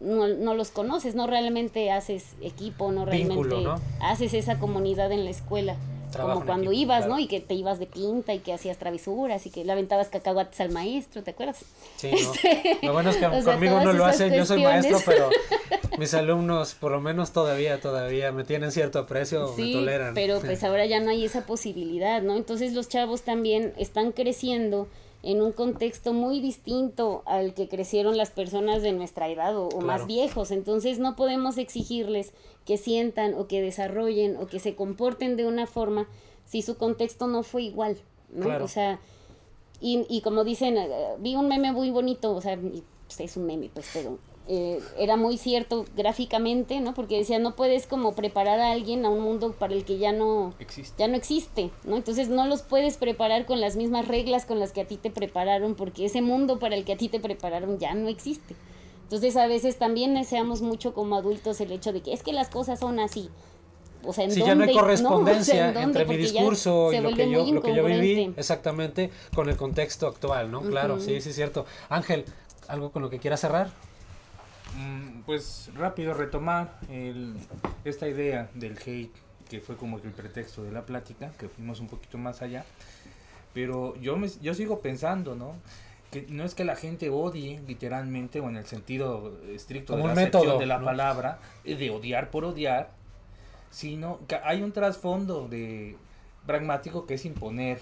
no, 0.00 0.28
no 0.28 0.54
los 0.54 0.70
conoces, 0.70 1.14
no 1.14 1.26
realmente 1.26 1.90
haces 1.90 2.34
equipo, 2.40 2.90
no 2.92 3.04
realmente 3.04 3.42
Vínculo, 3.42 3.60
¿no? 3.60 3.80
haces 4.00 4.34
esa 4.34 4.58
comunidad 4.58 5.12
en 5.12 5.24
la 5.24 5.30
escuela. 5.30 5.76
Trabajo 6.12 6.34
como 6.40 6.46
cuando 6.46 6.70
equipo, 6.70 6.82
ibas, 6.82 6.98
claro. 6.98 7.12
¿no? 7.14 7.18
Y 7.18 7.26
que 7.26 7.40
te 7.40 7.54
ibas 7.54 7.78
de 7.78 7.86
pinta 7.86 8.32
y 8.34 8.38
que 8.38 8.52
hacías 8.52 8.78
travesuras 8.78 9.44
y 9.46 9.50
que 9.50 9.64
le 9.64 9.72
aventabas 9.72 10.08
cacahuates 10.08 10.60
al 10.60 10.70
maestro, 10.70 11.22
¿te 11.22 11.32
acuerdas? 11.32 11.64
Sí, 11.96 12.10
¿no? 12.12 12.32
Lo 12.88 12.92
bueno 12.92 13.10
es 13.10 13.16
que 13.16 13.26
O 13.32 13.42
sea, 13.42 13.54
conmigo 13.54 13.80
no 13.80 13.92
lo 13.92 14.04
hacen, 14.04 14.32
yo 14.32 14.44
soy 14.46 14.62
maestro, 14.62 14.98
pero 15.04 15.28
mis 15.98 16.14
alumnos 16.14 16.74
por 16.74 16.92
lo 16.92 17.00
menos 17.00 17.32
todavía, 17.32 17.80
todavía 17.80 18.30
me 18.32 18.44
tienen 18.44 18.70
cierto 18.72 18.98
aprecio, 19.00 19.48
me 19.50 19.56
Sí, 19.56 19.72
toleran. 19.72 20.14
pero 20.14 20.40
pues 20.40 20.62
ahora 20.64 20.86
ya 20.86 21.00
no 21.00 21.10
hay 21.10 21.24
esa 21.24 21.46
posibilidad, 21.46 22.22
¿no? 22.22 22.36
Entonces 22.36 22.72
los 22.72 22.88
chavos 22.88 23.22
también 23.22 23.72
están 23.76 24.12
creciendo 24.12 24.88
en 25.22 25.40
un 25.40 25.52
contexto 25.52 26.12
muy 26.12 26.40
distinto 26.40 27.22
al 27.26 27.54
que 27.54 27.68
crecieron 27.68 28.16
las 28.16 28.30
personas 28.30 28.82
de 28.82 28.92
nuestra 28.92 29.28
edad 29.28 29.56
o, 29.56 29.66
o 29.66 29.68
Claro. 29.68 29.86
más 29.86 30.06
viejos. 30.06 30.50
Entonces 30.50 30.98
no 30.98 31.14
podemos 31.16 31.58
exigirles 31.58 32.32
que 32.64 32.76
sientan 32.76 33.34
o 33.34 33.46
que 33.46 33.62
desarrollen 33.62 34.36
o 34.36 34.46
que 34.46 34.58
se 34.58 34.74
comporten 34.74 35.36
de 35.36 35.46
una 35.46 35.66
forma 35.66 36.08
si 36.44 36.62
su 36.62 36.76
contexto 36.76 37.28
no 37.28 37.42
fue 37.44 37.62
igual, 37.62 37.96
¿no? 38.32 38.46
Claro. 38.46 38.64
O 38.64 38.68
sea, 38.68 38.98
y, 39.80 40.04
y 40.08 40.20
como 40.22 40.44
dicen, 40.44 40.76
eh, 40.76 40.88
vi 41.18 41.34
un 41.36 41.48
meme 41.48 41.72
muy 41.72 41.90
bonito, 41.90 42.34
o 42.34 42.40
sea, 42.40 42.54
y, 42.54 42.82
pues, 43.06 43.20
es 43.20 43.36
un 43.36 43.46
meme, 43.46 43.70
pues, 43.72 43.90
pero 43.92 44.18
eh, 44.48 44.80
era 44.98 45.16
muy 45.16 45.38
cierto 45.38 45.84
gráficamente, 45.96 46.80
¿no? 46.80 46.94
Porque 46.94 47.16
decía, 47.16 47.38
no 47.38 47.54
puedes 47.54 47.86
como 47.86 48.14
preparar 48.14 48.58
a 48.58 48.72
alguien 48.72 49.04
a 49.04 49.10
un 49.10 49.20
mundo 49.20 49.52
para 49.52 49.72
el 49.74 49.84
que 49.84 49.98
ya 49.98 50.10
no, 50.12 50.52
Existe. 50.58 50.94
ya 50.98 51.06
no 51.08 51.16
existe, 51.16 51.70
¿no? 51.84 51.96
Entonces 51.96 52.28
no 52.28 52.46
los 52.46 52.62
puedes 52.62 52.96
preparar 52.96 53.46
con 53.46 53.60
las 53.60 53.76
mismas 53.76 54.08
reglas 54.08 54.44
con 54.44 54.58
las 54.58 54.72
que 54.72 54.80
a 54.80 54.86
ti 54.86 54.96
te 54.96 55.10
prepararon, 55.10 55.74
porque 55.76 56.06
ese 56.06 56.22
mundo 56.22 56.58
para 56.58 56.74
el 56.74 56.84
que 56.84 56.94
a 56.94 56.96
ti 56.96 57.08
te 57.08 57.20
prepararon 57.20 57.78
ya 57.78 57.94
no 57.94 58.08
existe. 58.08 58.56
Entonces 59.04 59.36
a 59.36 59.46
veces 59.46 59.78
también 59.78 60.14
deseamos 60.14 60.60
mucho 60.62 60.92
como 60.94 61.16
adultos 61.16 61.60
el 61.60 61.70
hecho 61.70 61.92
de 61.92 62.00
que 62.00 62.12
es 62.12 62.22
que 62.22 62.32
las 62.32 62.48
cosas 62.48 62.80
son 62.80 62.98
así. 62.98 63.28
O 64.04 64.12
sea, 64.12 64.24
¿en 64.24 64.32
Sí, 64.32 64.40
ya 64.40 64.56
no 64.56 64.62
hay 64.64 64.68
dónde? 64.68 64.72
correspondencia 64.80 65.54
¿en 65.68 65.74
dónde? 65.74 66.00
entre 66.00 66.04
mi 66.06 66.16
discurso 66.16 66.92
y 66.92 66.98
lo 66.98 67.14
que, 67.14 67.30
yo, 67.30 67.44
lo 67.44 67.62
que 67.62 67.74
yo 67.74 67.84
viví 67.84 68.34
exactamente 68.36 69.10
con 69.34 69.48
el 69.48 69.56
contexto 69.56 70.08
actual, 70.08 70.50
¿no? 70.50 70.62
Claro, 70.62 70.98
sí, 70.98 71.20
sí, 71.20 71.28
es 71.30 71.36
cierto. 71.36 71.64
Ángel, 71.88 72.24
¿algo 72.66 72.90
con 72.90 73.02
lo 73.02 73.10
que 73.10 73.20
quieras 73.20 73.40
cerrar? 73.40 73.70
Mm, 74.76 75.22
Pues 75.26 75.70
rápido 75.74 76.14
retomar 76.14 76.78
el, 76.90 77.34
esta 77.84 78.08
idea 78.08 78.50
del 78.54 78.78
hate, 78.78 79.14
que 79.48 79.60
fue 79.60 79.76
como 79.76 80.00
que 80.00 80.08
el 80.08 80.14
pretexto 80.14 80.62
de 80.64 80.72
la 80.72 80.84
plática, 80.86 81.30
que 81.38 81.48
fuimos 81.48 81.80
un 81.80 81.88
poquito 81.88 82.18
más 82.18 82.42
allá. 82.42 82.64
Pero 83.54 83.94
yo, 84.00 84.16
me, 84.16 84.28
yo 84.40 84.54
sigo 84.54 84.80
pensando, 84.80 85.34
¿no? 85.34 85.54
Que 86.10 86.26
no 86.28 86.44
es 86.44 86.54
que 86.54 86.64
la 86.64 86.76
gente 86.76 87.10
odie 87.10 87.60
literalmente 87.66 88.40
o 88.40 88.48
en 88.48 88.56
el 88.56 88.66
sentido 88.66 89.38
estricto 89.48 89.92
Como 89.94 90.08
de 90.08 90.14
la 90.14 90.20
método, 90.20 90.58
de 90.58 90.66
la 90.66 90.78
¿no? 90.78 90.84
palabra, 90.86 91.38
eh, 91.64 91.76
de 91.76 91.90
odiar 91.90 92.30
por 92.30 92.44
odiar, 92.44 92.90
sino 93.70 94.20
que 94.26 94.36
hay 94.36 94.62
un 94.62 94.72
trasfondo 94.72 95.48
de 95.48 95.96
pragmático 96.46 97.06
que 97.06 97.14
es 97.14 97.24
imponer. 97.24 97.80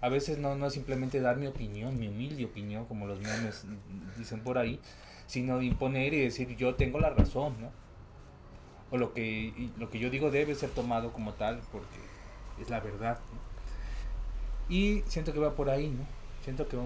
A 0.00 0.08
veces 0.08 0.38
no, 0.38 0.54
no 0.56 0.66
es 0.66 0.74
simplemente 0.74 1.20
dar 1.20 1.36
mi 1.36 1.46
opinión, 1.46 1.98
mi 1.98 2.08
humilde 2.08 2.44
opinión, 2.44 2.84
como 2.86 3.06
los 3.06 3.18
memes 3.20 3.64
dicen 4.16 4.40
por 4.40 4.58
ahí, 4.58 4.78
sino 5.26 5.62
imponer 5.62 6.14
y 6.14 6.20
decir 6.20 6.56
yo 6.56 6.74
tengo 6.76 7.00
la 7.00 7.10
razón, 7.10 7.56
¿no? 7.60 7.70
O 8.90 8.96
lo 8.96 9.12
que, 9.12 9.70
lo 9.78 9.90
que 9.90 9.98
yo 9.98 10.10
digo 10.10 10.30
debe 10.30 10.54
ser 10.54 10.70
tomado 10.70 11.12
como 11.12 11.34
tal 11.34 11.60
porque 11.72 11.98
es 12.60 12.70
la 12.70 12.80
verdad. 12.80 13.18
¿no? 13.32 13.40
Y 14.68 15.02
siento 15.06 15.32
que 15.32 15.38
va 15.38 15.54
por 15.54 15.70
ahí, 15.70 15.88
¿no? 15.88 16.04
Siento 16.42 16.68
que 16.68 16.76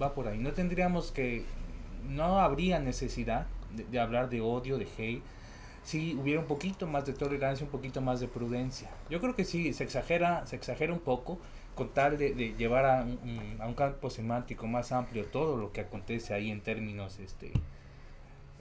va 0.00 0.14
por 0.14 0.28
ahí. 0.28 0.38
No 0.38 0.52
tendríamos 0.52 1.12
que, 1.12 1.44
no 2.08 2.40
habría 2.40 2.78
necesidad 2.80 3.46
de, 3.74 3.84
de 3.84 4.00
hablar 4.00 4.28
de 4.30 4.40
odio, 4.40 4.78
de 4.78 4.86
hate, 4.98 5.22
si 5.84 6.14
hubiera 6.16 6.40
un 6.40 6.46
poquito 6.46 6.86
más 6.86 7.06
de 7.06 7.12
tolerancia, 7.14 7.64
un 7.66 7.72
poquito 7.72 8.00
más 8.00 8.20
de 8.20 8.28
prudencia. 8.28 8.90
Yo 9.10 9.20
creo 9.20 9.34
que 9.36 9.44
sí, 9.44 9.72
se 9.72 9.84
exagera, 9.84 10.46
se 10.46 10.56
exagera 10.56 10.92
un 10.92 11.00
poco 11.00 11.38
con 11.74 11.90
tal 11.90 12.18
de, 12.18 12.34
de 12.34 12.54
llevar 12.54 12.86
a 12.86 13.02
un- 13.04 13.56
a 13.60 13.66
un 13.66 13.74
campo 13.74 14.10
semántico 14.10 14.66
más 14.66 14.92
amplio 14.92 15.26
todo 15.26 15.56
lo 15.56 15.72
que 15.72 15.80
acontece 15.82 16.34
ahí 16.34 16.50
en 16.50 16.60
términos 16.62 17.18
este, 17.20 17.52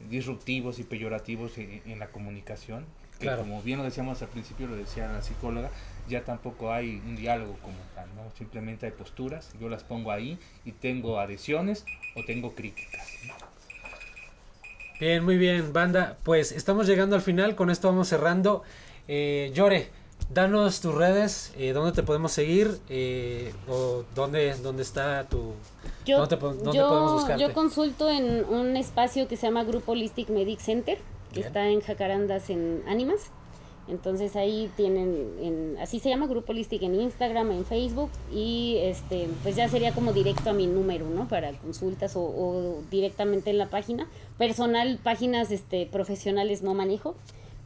disruptivos 0.10 0.80
y 0.80 0.84
peyorativos 0.84 1.58
en, 1.58 1.82
en 1.86 2.00
la 2.00 2.08
comunicación. 2.08 2.86
Que 3.20 3.24
Claro. 3.26 3.40
como 3.42 3.64
bien 3.64 3.80
lo 3.80 3.84
decíamos 3.84 4.22
al 4.22 4.28
principio, 4.28 4.68
lo 4.68 4.76
decía 4.76 5.12
la 5.12 5.24
psicóloga, 5.24 5.72
ya 6.08 6.24
tampoco 6.24 6.72
hay 6.72 7.02
un 7.04 7.16
diálogo 7.16 7.58
como 7.64 7.78
tal, 7.96 8.08
¿no? 8.16 8.22
Simplemente 8.38 8.86
hay 8.86 8.92
posturas, 8.92 9.50
yo 9.60 9.70
las 9.70 9.84
pongo 9.84 10.12
ahí 10.12 10.38
y 10.66 10.72
tengo 10.72 11.20
adhesiones 11.20 11.84
o 12.16 12.24
tengo 12.26 12.54
críticas. 12.54 13.08
Bien, 15.00 15.24
muy 15.24 15.38
bien, 15.38 15.74
banda. 15.74 16.18
Pues 16.24 16.52
estamos 16.52 16.88
llegando 16.88 17.16
al 17.16 17.22
final, 17.22 17.56
con 17.56 17.70
esto 17.70 17.88
vamos 17.88 18.08
cerrando. 18.08 18.64
Eh, 19.08 19.52
Llore, 19.54 19.90
danos 20.34 20.82
tus 20.82 20.94
redes, 20.94 21.54
eh, 21.58 21.72
dónde 21.74 21.94
te 21.94 22.04
podemos 22.04 22.32
seguir 22.32 22.80
eh, 22.90 23.54
o 23.68 24.04
dónde, 24.16 24.56
dónde 24.56 24.84
está 24.84 25.24
tu... 25.26 25.54
Yo, 26.08 26.18
¿Dónde, 26.20 26.36
te 26.36 26.38
po- 26.42 26.54
dónde 26.54 26.78
yo- 26.78 26.88
podemos 26.88 27.14
buscarte? 27.14 27.42
yo 27.44 27.54
consulto 27.54 28.10
en 28.10 28.46
un 28.46 28.78
espacio 28.78 29.28
que 29.28 29.36
se 29.38 29.48
llama 29.48 29.64
Grupo 29.64 29.92
Holistic 29.92 30.30
Medic 30.30 30.60
Center, 30.60 30.98
que 31.30 31.36
Bien. 31.42 31.48
está 31.48 31.68
en 31.68 31.82
Jacarandas, 31.82 32.50
en 32.50 32.82
Ánimas. 32.88 33.32
Entonces 33.90 34.36
ahí 34.36 34.70
tienen, 34.76 35.16
en, 35.42 35.78
así 35.80 36.00
se 36.00 36.10
llama 36.10 36.28
Grupo 36.28 36.52
Holistic 36.52 36.82
en 36.84 36.96
Instagram, 37.00 37.52
en 37.52 37.64
Facebook 37.66 38.10
y 38.34 38.76
este, 38.82 39.30
pues 39.44 39.56
ya 39.56 39.70
sería 39.70 39.94
como 39.94 40.12
directo 40.12 40.50
a 40.50 40.54
mi 40.54 40.68
número, 40.68 41.10
¿no? 41.10 41.28
Para 41.30 41.54
consultas 41.54 42.18
o, 42.18 42.22
o 42.22 42.82
directamente 42.92 43.50
en 43.50 43.58
la 43.58 43.68
página. 43.70 44.08
Personal, 44.38 45.00
páginas 45.02 45.52
este, 45.52 45.86
profesionales 45.86 46.64
no 46.64 46.74
manejo. 46.74 47.16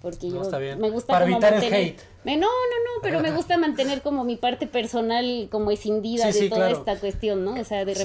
Porque 0.01 0.27
No, 0.27 0.35
yo 0.37 0.41
está 0.41 0.57
bien. 0.57 0.79
me 0.79 0.89
gusta 0.89 1.13
Para 1.13 1.25
como 1.25 1.35
evitar 1.35 1.53
el 1.53 1.59
mantener- 1.61 1.87
hate. 1.93 2.01
Me- 2.23 2.37
no, 2.37 2.47
no, 2.47 2.47
no, 2.47 3.01
pero 3.03 3.19
me 3.19 3.31
gusta 3.31 3.57
mantener 3.57 4.01
como 4.01 4.23
mi 4.23 4.35
parte 4.35 4.65
personal 4.67 5.47
como 5.51 5.69
escindida 5.71 6.31
Sí, 6.31 6.39
de 6.39 6.39
sí, 6.45 6.49
toda 6.49 6.67
claro. 6.67 6.77
esta 6.79 6.99
cuestión, 6.99 7.45
¿no? 7.45 7.59
O 7.59 7.63
sea, 7.63 7.85
de 7.85 7.93
Sí. 7.95 8.01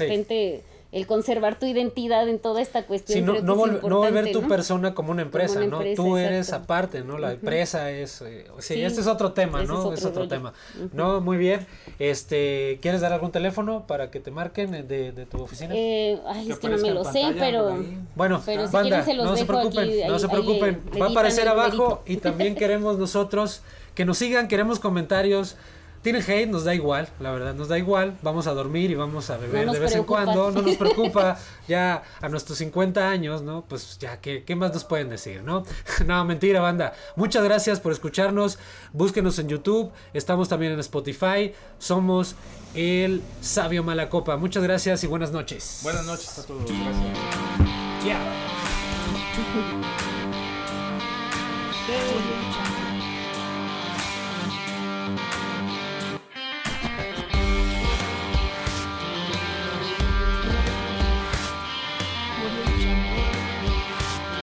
El 0.91 1.05
conservar 1.05 1.59
tu 1.59 1.65
identidad 1.65 2.29
en 2.29 2.39
toda 2.39 2.61
esta 2.61 2.85
cuestión. 2.85 3.19
Sí, 3.19 3.21
no, 3.21 3.33
creo 3.33 3.43
no, 3.43 3.55
que 3.55 3.69
es 3.71 3.75
vol- 3.83 3.89
no 3.89 3.97
volver 3.97 4.31
tu 4.31 4.41
¿no? 4.41 4.47
persona 4.47 4.93
como 4.95 5.11
una 5.11 5.21
empresa, 5.23 5.59
una 5.59 5.67
¿no? 5.67 5.77
empresa, 5.81 6.01
Tú 6.01 6.15
eres 6.17 6.47
exacto. 6.47 6.63
aparte, 6.63 7.01
¿no? 7.03 7.17
La 7.17 7.33
empresa 7.33 7.91
es... 7.91 8.21
eh, 8.21 8.45
sí, 8.59 8.75
Sí, 8.75 8.81
este 8.83 9.01
es 9.01 9.07
otro 9.07 9.33
tema, 9.33 9.63
¿no? 9.63 9.91
es 9.93 9.99
Es 9.99 10.05
otro 10.05 10.09
otro, 10.09 10.21
rollo. 10.21 10.29
tema. 10.29 10.53
Ujú. 10.77 10.89
No, 10.93 11.19
muy 11.19 11.35
bien. 11.37 11.67
Este, 11.99 12.79
¿quieres 12.81 13.01
dar 13.01 13.11
algún 13.11 13.31
teléfono 13.31 13.85
para 13.85 14.09
que 14.11 14.19
te 14.21 14.31
marquen 14.31 14.73
eh, 14.75 14.83
de, 14.83 15.11
de 15.11 15.25
tu 15.25 15.41
oficina? 15.41 15.73
Eh, 15.75 16.19
ay, 16.25 16.51
es 16.51 16.57
que 16.59 16.69
no 16.69 16.77
me 16.77 16.91
lo 16.91 17.03
sé, 17.03 17.21
pantalla 17.21 17.35
pero... 17.39 17.63
por 17.69 17.73
ahí. 17.79 17.97
Bueno, 18.15 18.41
Pero 18.45 18.67
si 18.67 18.73
banda, 18.73 18.89
quieren 18.89 19.05
se 19.05 19.13
los 19.13 19.25
no 19.25 19.33
se 19.35 19.41
dejo 19.41 19.47
preocupen, 19.53 19.83
aquí, 19.89 20.01
no 20.07 20.13
ahí- 20.13 20.19
se 20.19 20.25
ahí 20.25 20.31
preocupen, 20.31 20.81
le- 20.85 20.91
le 20.93 20.99
va 20.99 21.07
a 21.07 21.09
aparecer 21.09 21.47
abajo 21.49 22.01
y 22.05 22.17
también 22.17 22.55
queremos 22.55 22.97
nosotros 22.97 23.61
que 23.93 24.05
nos 24.05 24.17
sigan, 24.17 24.47
queremos 24.47 24.79
comentarios. 24.79 25.57
Tienen 26.07 26.21
hate, 26.21 26.47
nos 26.47 26.63
da 26.63 26.73
igual, 26.73 27.09
la 27.19 27.31
verdad, 27.31 27.53
nos 27.53 27.67
da 27.67 27.77
igual. 27.77 28.17
Vamos 28.21 28.47
a 28.47 28.53
dormir 28.53 28.91
y 28.91 28.95
vamos 28.95 29.29
a 29.29 29.35
beber 29.35 29.69
de 29.69 29.77
vez 29.77 29.91
preocupa. 29.91 30.21
en 30.21 30.25
cuando, 30.25 30.51
no 30.51 30.61
nos 30.61 30.77
preocupa. 30.77 31.37
Ya 31.67 32.01
a 32.21 32.29
nuestros 32.29 32.59
50 32.59 33.09
años, 33.09 33.41
¿no? 33.41 33.65
Pues 33.67 33.97
ya, 33.99 34.21
¿qué, 34.21 34.45
qué 34.45 34.55
más 34.55 34.73
nos 34.73 34.85
pueden 34.85 35.09
decir, 35.09 35.43
no? 35.43 35.65
no, 36.05 36.23
mentira, 36.23 36.61
banda. 36.61 36.93
Muchas 37.17 37.43
gracias 37.43 37.81
por 37.81 37.91
escucharnos. 37.91 38.57
Búsquenos 38.93 39.37
en 39.39 39.49
YouTube, 39.49 39.91
estamos 40.13 40.47
también 40.47 40.71
en 40.71 40.79
Spotify. 40.79 41.51
Somos 41.77 42.35
el 42.73 43.21
Sabio 43.41 43.83
Malacopa. 43.83 44.37
Muchas 44.37 44.63
gracias 44.63 45.03
y 45.03 45.07
buenas 45.07 45.33
noches. 45.33 45.81
Buenas 45.83 46.05
noches 46.05 46.39
a 46.39 46.45
todos, 46.45 46.63
gracias. 46.63 47.17
Yeah. 48.05 48.17